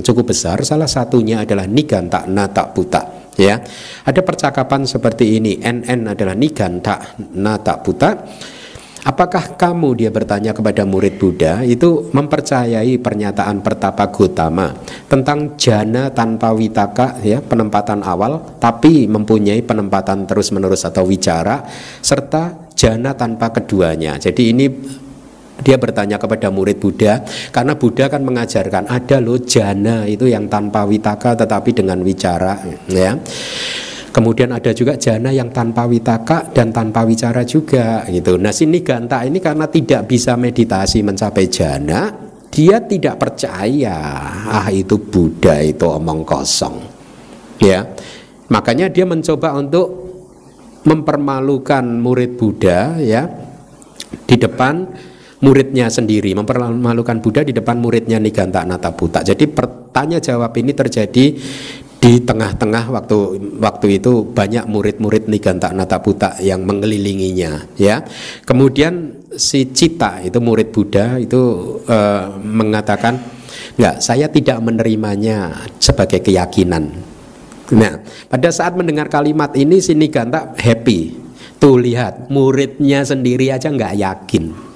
[0.00, 0.60] cukup besar.
[0.66, 3.02] Salah satunya adalah Nigan Tak Na Tak Buta.
[3.32, 3.64] Ya,
[4.04, 5.56] ada percakapan seperti ini.
[5.56, 8.10] NN adalah Nigan Tak Na Tak Buta
[9.02, 14.70] Apakah kamu dia bertanya kepada murid Buddha itu mempercayai pernyataan pertapa Gotama
[15.10, 21.66] tentang jana tanpa witaka ya penempatan awal tapi mempunyai penempatan terus-menerus atau wicara
[21.98, 24.22] serta jana tanpa keduanya.
[24.22, 24.70] Jadi ini
[25.66, 30.86] dia bertanya kepada murid Buddha karena Buddha kan mengajarkan ada loh jana itu yang tanpa
[30.86, 32.54] witaka tetapi dengan wicara
[32.86, 33.18] ya
[34.12, 38.36] Kemudian ada juga jana yang tanpa witaka dan tanpa wicara juga gitu.
[38.36, 42.12] Nah sini ganta ini karena tidak bisa meditasi mencapai jana,
[42.52, 43.96] dia tidak percaya
[44.52, 46.76] ah itu Buddha itu omong kosong.
[47.64, 47.88] Ya.
[48.52, 49.88] Makanya dia mencoba untuk
[50.84, 53.24] mempermalukan murid Buddha ya
[54.28, 54.92] di depan
[55.42, 59.24] muridnya sendiri mempermalukan Buddha di depan muridnya Niganta Nataputa.
[59.24, 61.34] Jadi pertanyaan jawab ini terjadi
[62.02, 63.18] di tengah-tengah waktu
[63.62, 68.02] waktu itu banyak murid-murid Niganta Nataputa yang mengelilinginya ya.
[68.42, 71.38] Kemudian si Cita itu murid Buddha itu
[71.86, 73.22] uh, mengatakan
[73.78, 76.90] enggak saya tidak menerimanya sebagai keyakinan.
[77.70, 81.22] Nah pada saat mendengar kalimat ini si Niganta happy.
[81.62, 84.71] Tuh lihat muridnya sendiri aja nggak yakin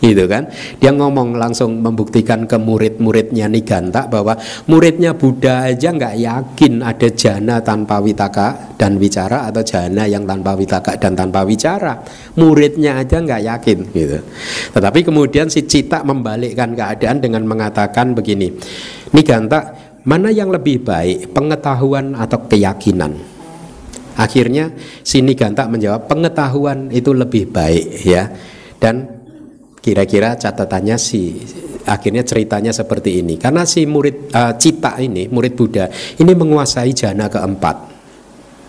[0.00, 0.48] gitu kan?
[0.80, 4.34] Dia ngomong langsung membuktikan ke murid-muridnya Niganta bahwa
[4.66, 10.56] muridnya Buddha aja nggak yakin ada jana tanpa witaka dan bicara atau jana yang tanpa
[10.56, 12.00] witaka dan tanpa bicara
[12.40, 14.18] muridnya aja nggak yakin gitu.
[14.72, 18.48] Tetapi kemudian si Cita membalikkan keadaan dengan mengatakan begini
[19.12, 19.76] Niganta
[20.08, 23.20] mana yang lebih baik pengetahuan atau keyakinan?
[24.16, 24.72] Akhirnya
[25.04, 28.32] si Niganta menjawab pengetahuan itu lebih baik ya.
[28.80, 29.19] Dan
[29.80, 31.40] Kira-kira catatannya si
[31.88, 33.40] akhirnya ceritanya seperti ini.
[33.40, 35.88] Karena si murid uh, Cita ini, murid Buddha,
[36.20, 37.88] ini menguasai jana keempat.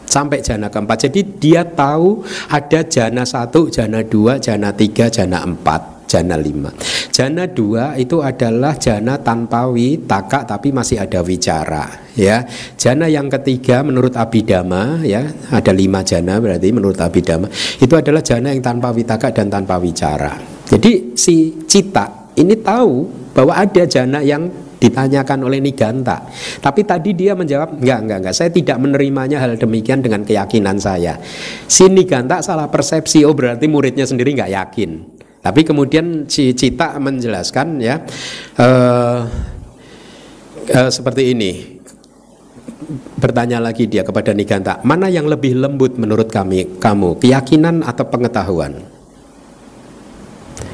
[0.08, 1.08] Sampai jana keempat.
[1.12, 6.68] Jadi dia tahu ada jana satu, jana dua, jana tiga, jana empat jana lima.
[7.16, 12.44] Jana dua itu adalah jana tanpa witaka tapi masih ada wicara ya.
[12.76, 15.24] Jana yang ketiga menurut Abhidhamma ya
[15.56, 17.48] ada lima jana berarti menurut Abhidhamma
[17.80, 20.61] itu adalah jana yang tanpa witaka dan tanpa wicara.
[20.72, 23.04] Jadi si cita ini tahu
[23.36, 24.48] bahwa ada jana yang
[24.82, 26.26] ditanyakan oleh Niganta.
[26.58, 31.22] Tapi tadi dia menjawab, enggak, enggak, enggak, saya tidak menerimanya hal demikian dengan keyakinan saya.
[31.70, 35.22] Si Niganta salah persepsi, oh berarti muridnya sendiri enggak yakin.
[35.42, 38.02] Tapi kemudian si Cita menjelaskan ya
[38.62, 39.20] uh,
[40.70, 41.82] uh, seperti ini.
[43.22, 49.01] Bertanya lagi dia kepada Niganta, mana yang lebih lembut menurut kami kamu, keyakinan atau pengetahuan?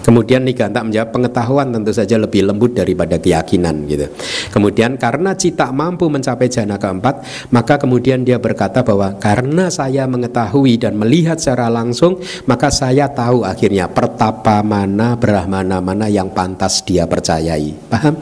[0.07, 4.07] Kemudian Niganta menjawab pengetahuan tentu saja lebih lembut daripada keyakinan gitu.
[4.55, 10.79] Kemudian karena Cita mampu mencapai jana keempat, maka kemudian dia berkata bahwa karena saya mengetahui
[10.79, 17.03] dan melihat secara langsung, maka saya tahu akhirnya pertapa mana, brahmana mana yang pantas dia
[17.03, 17.75] percayai.
[17.91, 18.15] Paham?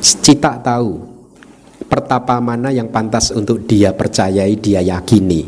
[0.00, 0.96] Cita tahu
[1.92, 5.44] pertapa mana yang pantas untuk dia percayai, dia yakini.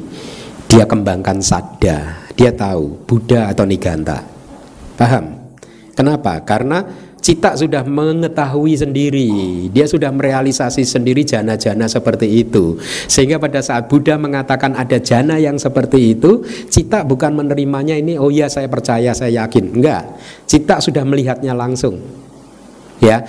[0.69, 4.21] Dia kembangkan sadda, dia tahu Buddha atau Niganta.
[5.01, 5.44] Paham?
[5.95, 6.43] Kenapa?
[6.43, 6.83] Karena
[7.25, 9.33] Cita sudah mengetahui sendiri,
[9.73, 12.77] dia sudah merealisasi sendiri jana-jana seperti itu.
[13.09, 18.29] Sehingga pada saat Buddha mengatakan ada jana yang seperti itu, Cita bukan menerimanya ini, oh
[18.29, 19.73] iya saya percaya, saya yakin.
[19.73, 21.97] Enggak, Cita sudah melihatnya langsung.
[23.01, 23.25] Ya,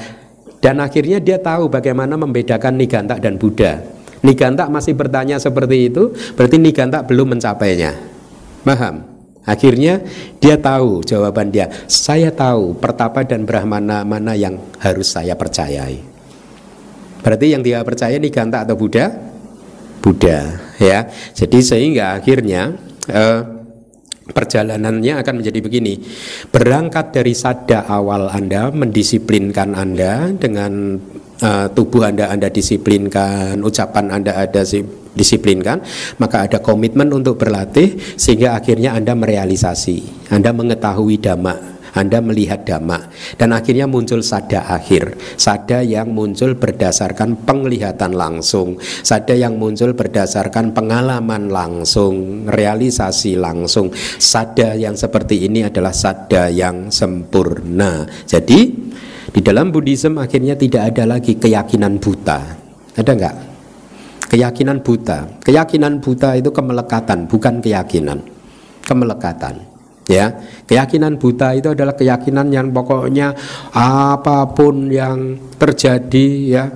[0.60, 3.80] dan akhirnya dia tahu bagaimana membedakan Niganta dan Buddha.
[4.28, 7.96] Niganta masih bertanya seperti itu, berarti Niganta belum mencapainya.
[8.68, 9.15] Paham?
[9.46, 10.02] Akhirnya
[10.42, 11.70] dia tahu jawaban dia.
[11.86, 16.02] Saya tahu pertapa dan brahmana mana yang harus saya percayai.
[17.22, 19.10] Berarti yang dia percaya ini Ganta atau Buddha?
[20.02, 21.10] Buddha, ya.
[21.34, 22.74] Jadi sehingga akhirnya
[23.10, 23.42] eh,
[24.30, 26.02] perjalanannya akan menjadi begini.
[26.50, 30.98] Berangkat dari sada awal Anda mendisiplinkan Anda dengan
[31.42, 34.66] uh, tubuh Anda Anda disiplinkan, ucapan Anda ada
[35.16, 35.82] disiplinkan,
[36.20, 43.08] maka ada komitmen untuk berlatih sehingga akhirnya Anda merealisasi, Anda mengetahui dhamma, anda melihat dhamma
[43.40, 50.76] dan akhirnya muncul sada akhir sada yang muncul berdasarkan penglihatan langsung sada yang muncul berdasarkan
[50.76, 53.96] pengalaman langsung realisasi langsung.
[54.20, 58.04] Sada yang seperti ini adalah sada yang sempurna.
[58.28, 58.60] Jadi
[59.32, 62.40] di dalam Buddhism akhirnya tidak ada lagi keyakinan buta.
[62.96, 63.55] Ada enggak
[64.30, 65.42] keyakinan buta.
[65.42, 68.20] Keyakinan buta itu kemelekatan, bukan keyakinan.
[68.86, 69.76] Kemelekatan.
[70.06, 70.38] Ya,
[70.70, 73.34] keyakinan buta itu adalah keyakinan yang pokoknya
[73.74, 76.70] apa pun yang terjadi ya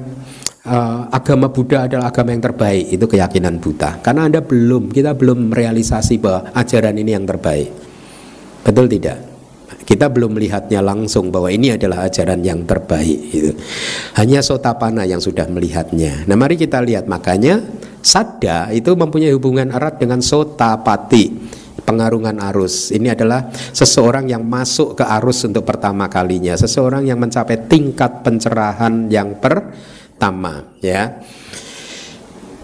[0.66, 5.54] uh, agama Buddha adalah agama yang terbaik itu keyakinan buta karena anda belum kita belum
[5.54, 7.70] realisasi bahwa ajaran ini yang terbaik
[8.66, 9.29] betul tidak
[9.90, 13.58] kita belum melihatnya langsung bahwa ini adalah ajaran yang terbaik gitu.
[14.22, 16.30] Hanya sotapana yang sudah melihatnya.
[16.30, 17.66] Nah, mari kita lihat makanya
[18.06, 22.94] sadda itu mempunyai hubungan erat dengan sotapati pengarungan arus.
[22.94, 29.10] Ini adalah seseorang yang masuk ke arus untuk pertama kalinya, seseorang yang mencapai tingkat pencerahan
[29.10, 31.18] yang pertama, ya.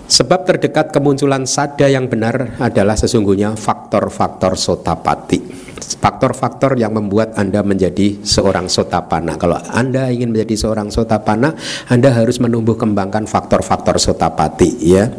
[0.05, 5.64] Sebab terdekat kemunculan sada yang benar adalah sesungguhnya faktor-faktor sotapati.
[5.75, 9.35] Faktor-faktor yang membuat Anda menjadi seorang sotapana.
[9.35, 11.51] Kalau Anda ingin menjadi seorang sotapana,
[11.91, 15.11] Anda harus menumbuh kembangkan faktor-faktor sotapati ya.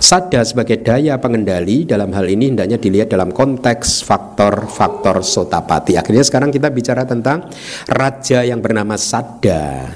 [0.00, 6.00] Sada sebagai daya pengendali dalam hal ini hendaknya dilihat dalam konteks faktor-faktor sotapati.
[6.00, 7.44] Akhirnya sekarang kita bicara tentang
[7.84, 9.92] raja yang bernama Sada.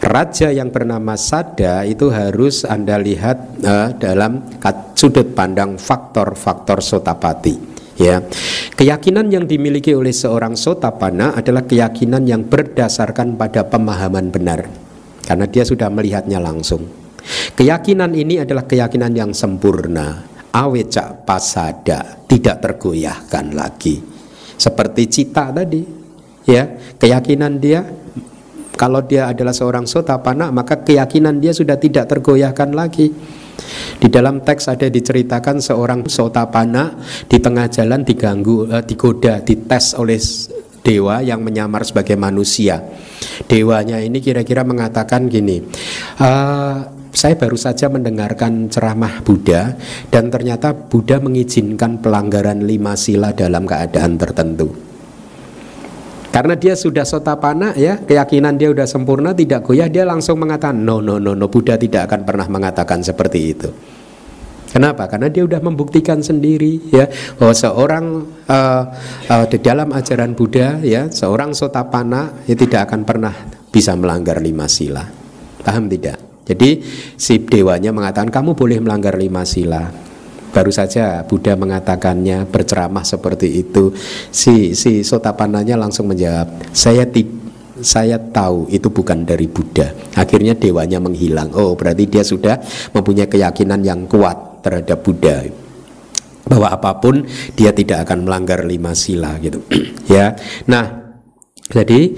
[0.00, 4.40] Raja yang bernama Sada itu harus Anda lihat uh, dalam
[4.96, 7.71] sudut pandang faktor-faktor sotapati.
[8.00, 8.24] Ya,
[8.72, 14.64] keyakinan yang dimiliki oleh seorang sotapana adalah keyakinan yang berdasarkan pada pemahaman benar,
[15.28, 16.88] karena dia sudah melihatnya langsung.
[17.52, 20.24] Keyakinan ini adalah keyakinan yang sempurna,
[20.56, 24.00] awecak pasada, tidak tergoyahkan lagi.
[24.56, 25.84] Seperti cita tadi,
[26.48, 27.84] ya, keyakinan dia
[28.72, 33.12] kalau dia adalah seorang sotapana maka keyakinan dia sudah tidak tergoyahkan lagi.
[33.98, 36.96] Di dalam teks ada diceritakan seorang sotapana
[37.28, 40.18] di tengah jalan diganggu, eh, digoda, dites oleh
[40.82, 42.82] dewa yang menyamar sebagai manusia.
[43.46, 45.62] Dewanya ini kira-kira mengatakan gini,
[46.18, 46.30] e,
[47.14, 49.78] saya baru saja mendengarkan ceramah Buddha
[50.10, 54.91] dan ternyata Buddha mengizinkan pelanggaran lima sila dalam keadaan tertentu.
[56.32, 61.04] Karena dia sudah sotapana ya, keyakinan dia sudah sempurna, tidak goyah, dia langsung mengatakan no
[61.04, 63.68] no no no Buddha tidak akan pernah mengatakan seperti itu.
[64.72, 65.04] Kenapa?
[65.04, 67.04] Karena dia sudah membuktikan sendiri ya
[67.36, 68.04] bahwa seorang
[68.48, 68.82] uh,
[69.28, 73.36] uh, di dalam ajaran Buddha ya seorang sotapana ya tidak akan pernah
[73.68, 75.04] bisa melanggar lima sila.
[75.60, 76.16] Paham tidak?
[76.48, 76.80] Jadi
[77.20, 80.11] si dewanya mengatakan kamu boleh melanggar lima sila.
[80.52, 83.96] Baru saja Buddha mengatakannya berceramah seperti itu.
[84.28, 87.42] Si si sotapananya langsung menjawab, saya tidak
[87.82, 89.90] saya tahu itu bukan dari Buddha.
[90.14, 91.50] Akhirnya dewanya menghilang.
[91.52, 92.62] Oh, berarti dia sudah
[92.94, 95.42] mempunyai keyakinan yang kuat terhadap Buddha.
[96.46, 97.26] Bahwa apa pun
[97.58, 99.60] dia tidak akan melanggar lima sila gitu.
[100.14, 100.38] ya.
[100.70, 101.16] Nah,
[101.68, 102.14] jadi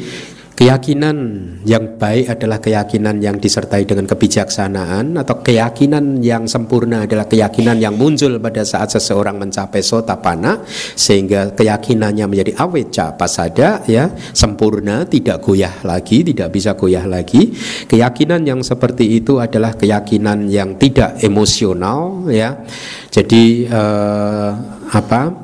[0.54, 1.18] Keyakinan
[1.66, 7.98] yang baik adalah keyakinan yang disertai dengan kebijaksanaan atau keyakinan yang sempurna adalah keyakinan yang
[7.98, 10.62] muncul pada saat seseorang mencapai sotapana
[10.94, 17.50] sehingga keyakinannya menjadi aweca pasada ya sempurna tidak goyah lagi tidak bisa goyah lagi.
[17.90, 22.62] Keyakinan yang seperti itu adalah keyakinan yang tidak emosional ya.
[23.10, 24.50] Jadi eh,
[24.86, 25.34] apa?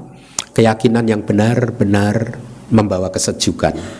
[0.55, 2.39] Keyakinan yang benar-benar
[2.71, 4.00] membawa kesejukan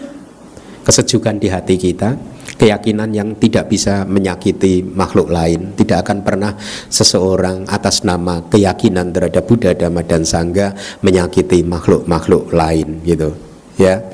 [0.85, 2.17] kesejukan di hati kita,
[2.57, 6.53] keyakinan yang tidak bisa menyakiti makhluk lain, tidak akan pernah
[6.93, 13.33] seseorang atas nama keyakinan terhadap Buddha, Dhamma dan Sangha menyakiti makhluk-makhluk lain gitu.
[13.81, 14.05] Ya.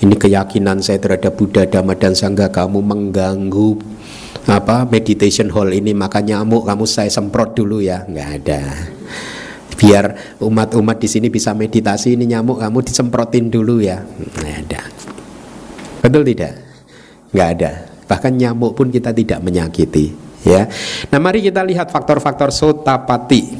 [0.00, 2.48] Ini keyakinan saya terhadap Buddha, Dhamma dan Sangha.
[2.48, 3.76] Kamu mengganggu
[4.48, 8.08] apa meditation hall ini maka nyamuk kamu saya semprot dulu ya.
[8.08, 8.62] Nggak ada.
[9.76, 14.00] Biar umat-umat di sini bisa meditasi ini nyamuk kamu disemprotin dulu ya.
[14.00, 14.99] Nggak ada
[16.00, 16.52] Betul tidak?
[17.30, 17.70] Nggak ada.
[18.10, 20.10] Bahkan nyamuk pun kita tidak menyakiti.
[20.42, 20.66] Ya.
[21.12, 23.54] Nah, mari kita lihat faktor-faktor sotapati.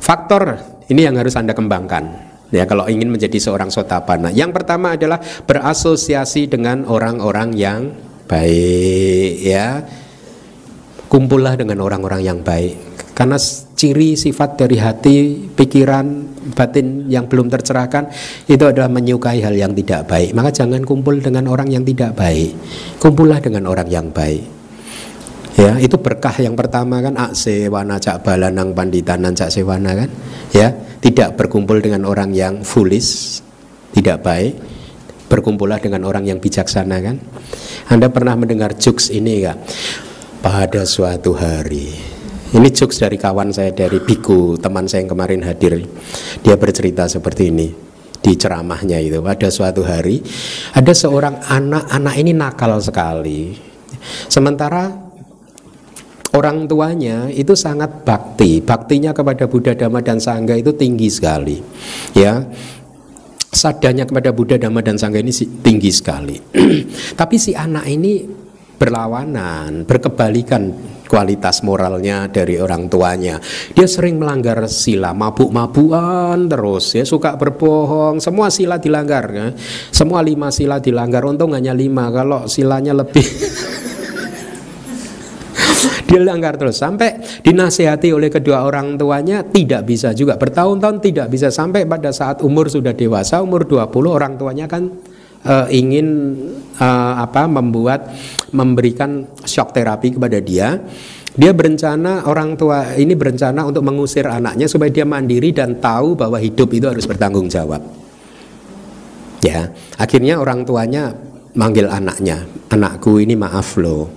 [0.00, 0.56] Faktor
[0.88, 2.26] ini yang harus anda kembangkan.
[2.54, 4.30] Ya, kalau ingin menjadi seorang sotapana.
[4.30, 7.90] Yang pertama adalah berasosiasi dengan orang-orang yang
[8.30, 9.32] baik.
[9.42, 9.82] Ya,
[11.10, 12.78] kumpullah dengan orang-orang yang baik.
[13.18, 13.36] Karena
[13.76, 16.06] ciri sifat dari hati, pikiran,
[16.56, 18.08] batin yang belum tercerahkan
[18.48, 20.32] itu adalah menyukai hal yang tidak baik.
[20.32, 22.56] Maka jangan kumpul dengan orang yang tidak baik.
[22.96, 24.56] Kumpullah dengan orang yang baik.
[25.56, 30.10] Ya, itu berkah yang pertama kan akse wana cak balanang panditan cak sewana kan.
[30.52, 33.40] Ya, tidak berkumpul dengan orang yang foolish,
[33.92, 34.56] tidak baik.
[35.26, 37.16] Berkumpullah dengan orang yang bijaksana kan.
[37.88, 39.58] Anda pernah mendengar jokes ini enggak?
[40.44, 42.15] Pada suatu hari
[42.54, 45.82] ini jokes dari kawan saya dari Biku, teman saya yang kemarin hadir.
[46.46, 47.74] Dia bercerita seperti ini
[48.22, 49.18] di ceramahnya itu.
[49.18, 50.22] Pada suatu hari
[50.70, 53.58] ada seorang anak, anak ini nakal sekali.
[54.30, 54.94] Sementara
[56.34, 58.62] orang tuanya itu sangat bakti.
[58.62, 61.58] Baktinya kepada Buddha Dhamma dan Sangha itu tinggi sekali.
[62.14, 62.46] Ya,
[63.50, 65.34] sadanya kepada Buddha Dhamma dan Sangha ini
[65.66, 66.38] tinggi sekali.
[67.20, 68.22] Tapi si anak ini
[68.76, 73.40] berlawanan, berkebalikan kualitas moralnya dari orang tuanya.
[73.72, 79.48] Dia sering melanggar sila, mabuk-mabukan terus ya, suka berbohong, semua sila dilanggar ya.
[79.90, 83.26] Semua lima sila dilanggar, untung hanya lima, kalau silanya lebih.
[86.06, 86.78] Dia langgar terus.
[86.78, 90.38] Sampai dinasehati oleh kedua orang tuanya tidak bisa juga.
[90.38, 91.50] Bertahun-tahun tidak bisa.
[91.50, 94.86] Sampai pada saat umur sudah dewasa umur 20 orang tuanya kan
[95.44, 96.38] uh, ingin
[96.80, 98.12] uh, apa membuat
[98.54, 100.80] memberikan shock terapi kepada dia.
[101.36, 106.40] Dia berencana orang tua ini berencana untuk mengusir anaknya supaya dia mandiri dan tahu bahwa
[106.40, 107.84] hidup itu harus bertanggung jawab.
[109.44, 109.68] Ya
[110.00, 111.12] akhirnya orang tuanya
[111.52, 114.08] manggil anaknya anakku ini maaf loh.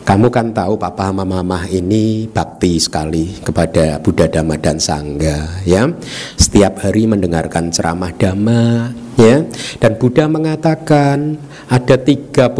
[0.00, 5.86] Kamu kan tahu papa sama mama ini bakti sekali kepada Buddha Dhamma dan Sangga ya.
[6.34, 8.90] Setiap hari mendengarkan ceramah Dhamma
[9.20, 9.44] ya.
[9.76, 11.36] Dan Buddha mengatakan
[11.68, 12.56] ada 38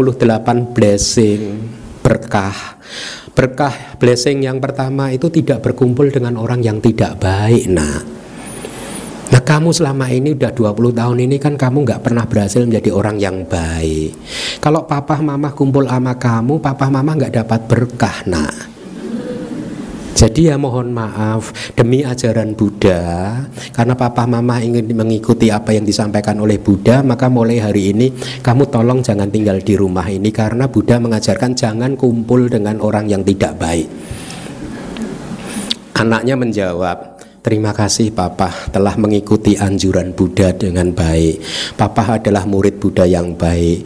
[0.71, 1.41] blessing
[2.05, 2.77] berkah.
[3.31, 8.03] Berkah blessing yang pertama itu tidak berkumpul dengan orang yang tidak baik, nak.
[9.31, 13.15] Nah kamu selama ini udah 20 tahun ini kan kamu nggak pernah berhasil menjadi orang
[13.15, 14.11] yang baik.
[14.59, 18.70] Kalau papa mama kumpul sama kamu, papa mama nggak dapat berkah nak.
[20.21, 23.41] Jadi ya mohon maaf demi ajaran Buddha
[23.73, 28.13] Karena papa mama ingin mengikuti apa yang disampaikan oleh Buddha Maka mulai hari ini
[28.45, 33.25] kamu tolong jangan tinggal di rumah ini Karena Buddha mengajarkan jangan kumpul dengan orang yang
[33.25, 33.89] tidak baik.
[35.97, 37.10] Anaknya menjawab
[37.41, 41.41] Terima kasih Papa telah mengikuti anjuran Buddha dengan baik.
[41.73, 43.81] Papa adalah murid Buddha yang baik.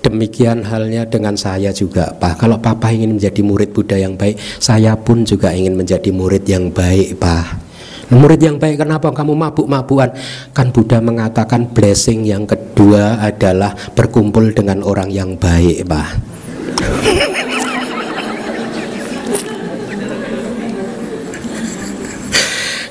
[0.00, 2.40] Demikian halnya dengan saya juga, Pak.
[2.40, 6.72] Kalau Papa ingin menjadi murid Buddha yang baik, saya pun juga ingin menjadi murid yang
[6.72, 7.68] baik, Pak.
[8.08, 10.16] Murid yang baik kenapa kamu mabuk-mabukan?
[10.56, 16.08] Kan Buddha mengatakan blessing yang kedua adalah berkumpul dengan orang yang baik, Pak.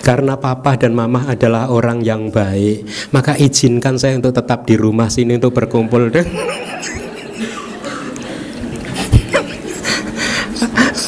[0.07, 5.11] Karena papa dan mama adalah orang yang baik, maka izinkan saya untuk tetap di rumah
[5.11, 6.23] sini untuk berkumpul deh.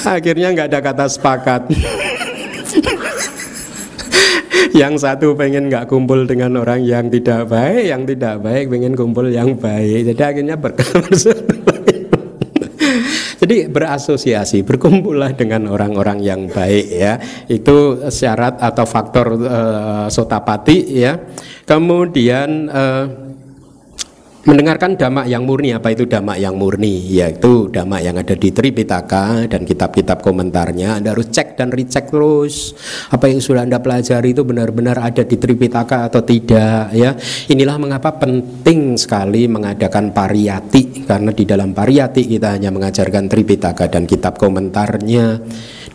[0.04, 1.72] Akhirnya nggak ada kata sepakat.
[4.76, 9.32] yang satu pengen nggak kumpul dengan orang yang tidak baik, yang tidak baik pengen kumpul
[9.32, 10.12] yang baik.
[10.12, 11.08] Jadi akhirnya berkabar
[13.40, 17.16] Jadi berasosiasi, berkumpullah dengan orang-orang yang baik ya.
[17.48, 21.16] Itu syarat atau faktor uh, sotapati ya.
[21.64, 23.29] Kemudian uh,
[24.50, 27.06] mendengarkan dhamma yang murni apa itu dhamma yang murni?
[27.14, 30.98] Yaitu dhamma yang ada di Tripitaka dan kitab-kitab komentarnya.
[30.98, 32.74] Anda harus cek dan recheck terus
[33.14, 37.14] apa yang sudah Anda pelajari itu benar-benar ada di Tripitaka atau tidak ya.
[37.54, 44.10] Inilah mengapa penting sekali mengadakan pariyati karena di dalam pariyati kita hanya mengajarkan Tripitaka dan
[44.10, 45.46] kitab komentarnya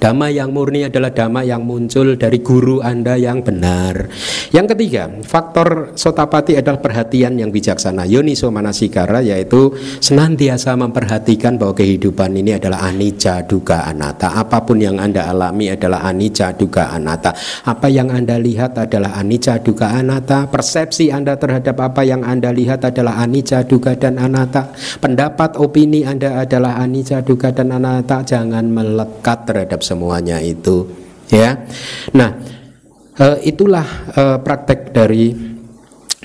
[0.05, 4.13] Dhamma yang murni adalah dhamma yang muncul dari guru Anda yang benar.
[4.53, 8.05] Yang ketiga, faktor sotapati adalah perhatian yang bijaksana.
[8.05, 9.73] Yoniso manasikara yaitu
[10.05, 14.37] senantiasa memperhatikan bahwa kehidupan ini adalah anicca duga anatta.
[14.37, 17.33] Apa pun yang Anda alami adalah anicca duga anatta.
[17.65, 20.53] Apa yang Anda lihat adalah anicca duga anatta.
[20.53, 24.69] Persepsi Anda terhadap apa yang Anda lihat adalah anicca duga dan anatta.
[25.01, 28.21] Pendapat opini Anda adalah anicca duga dan anatta.
[28.21, 30.91] Jangan melekat terhadap semuanya itu
[31.31, 31.65] ya.
[32.19, 32.35] Nah
[33.23, 33.87] uh, itulah
[34.19, 35.31] uh, praktek dari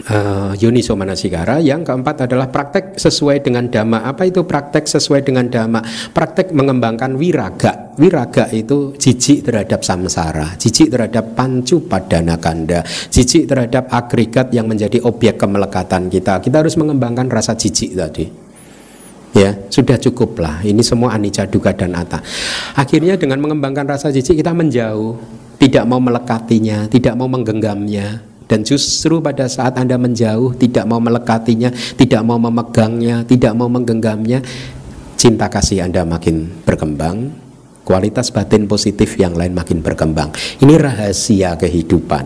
[0.09, 4.09] uh, Yuniso Manasikara yang keempat adalah praktek sesuai dengan dhamma.
[4.09, 5.85] Apa itu praktek sesuai dengan dhamma?
[6.09, 7.93] Praktek mengembangkan wiraga.
[8.01, 12.79] Wiraga itu jijik terhadap samsara jijik terhadap pancu padana kanda
[13.11, 16.41] jijik terhadap agregat yang menjadi objek kemelekatan kita.
[16.41, 18.48] Kita harus mengembangkan rasa jijik tadi
[19.34, 20.61] ya sudah cukup lah.
[20.61, 22.22] Ini semua anicca duga dan ata
[22.76, 25.18] akhirnya dengan mengembangkan rasa jijik kita menjauh.
[25.60, 28.23] Tidak mau melekatinya tidak mau menggenggamnya.
[28.49, 34.41] Dan justru pada saat anda menjauh tidak mau melekatinya tidak mau memegangnya tidak mau menggenggamnya
[35.14, 37.30] cinta kasih anda makin berkembang
[37.89, 40.30] kualitas batin positif yang lain makin berkembang.
[40.61, 42.26] Ini rahasia kehidupan.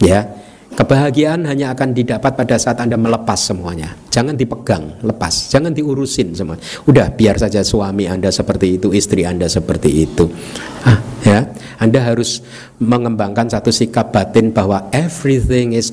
[0.00, 0.39] Ya
[0.80, 3.92] Kebahagiaan hanya akan didapat pada saat Anda melepas semuanya.
[4.08, 5.52] Jangan dipegang, lepas.
[5.52, 6.56] Jangan diurusin semua.
[6.88, 10.32] Udah biar saja suami Anda seperti itu, istri Anda seperti itu.
[10.88, 11.52] Ah, ya.
[11.76, 12.40] Anda harus
[12.80, 15.92] mengembangkan satu sikap batin bahwa everything is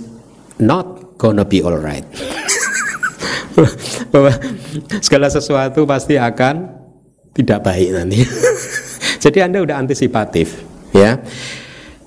[0.56, 2.08] not gonna be alright.
[4.16, 4.32] bahwa
[5.04, 6.64] segala sesuatu pasti akan
[7.36, 8.24] tidak baik nanti.
[9.28, 10.64] Jadi Anda udah antisipatif,
[10.96, 11.20] ya.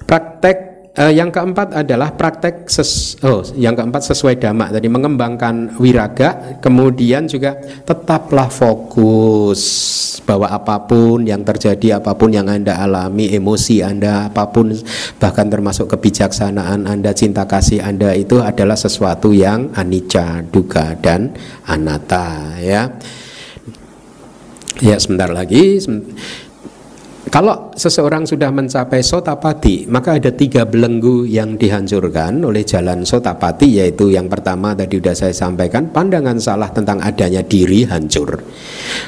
[0.08, 0.69] Praktek
[1.00, 7.24] Uh, yang keempat adalah praktek ses, oh, yang keempat sesuai dhamma tadi mengembangkan wiraga, kemudian
[7.24, 7.56] juga
[7.88, 9.60] tetaplah fokus
[10.28, 14.76] bahwa apa pun yang terjadi, apa pun yang anda alami, emosi anda, apa pun
[15.16, 21.32] bahkan termasuk kebijaksanaan anda, cinta kasih anda itu adalah sesuatu yang anicca, duga dan
[21.64, 22.92] anatta, ya.
[24.84, 25.80] Ya sebentar lagi
[27.30, 34.10] kalau seseorang sudah mencapai sotapati, maka ada tiga belenggu yang dihancurkan oleh jalan sotapati, yaitu
[34.10, 38.42] yang pertama tadi sudah saya sampaikan, pandangan salah tentang adanya diri hancur,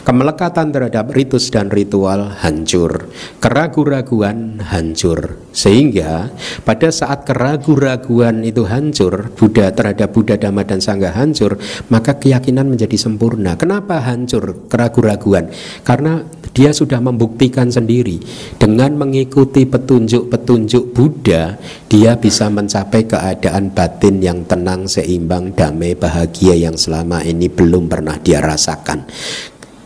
[0.07, 3.11] kemelekatan terhadap ritus dan ritual hancur,
[3.43, 6.31] keraguan-raguan hancur, sehingga
[6.63, 11.59] pada saat keraguan-raguan itu hancur, Buddha terhadap Buddha Dhamma dan Sangha hancur,
[11.91, 13.59] maka keyakinan menjadi sempurna.
[13.59, 15.51] Kenapa hancur keraguan-raguan?
[15.83, 16.23] Karena
[16.53, 18.12] dia sudah membuktikan sendiri
[18.59, 21.57] dengan mengikuti petunjuk-petunjuk Buddha,
[21.87, 28.19] dia bisa mencapai keadaan batin yang tenang, seimbang, damai, bahagia yang selama ini belum pernah
[28.19, 29.07] dia rasakan.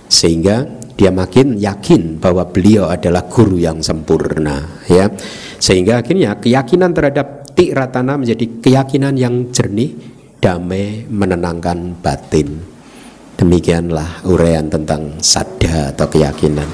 [0.08, 0.64] Sehingga
[0.96, 5.12] dia makin yakin bahwa beliau adalah guru yang sempurna, ya.
[5.60, 9.96] Sehingga akhirnya keyakinan terhadap Tiratana menjadi keyakinan yang jernih,
[10.40, 12.60] damai, menenangkan batin.
[13.36, 16.68] Demikianlah uraian tentang sadha atau keyakinan.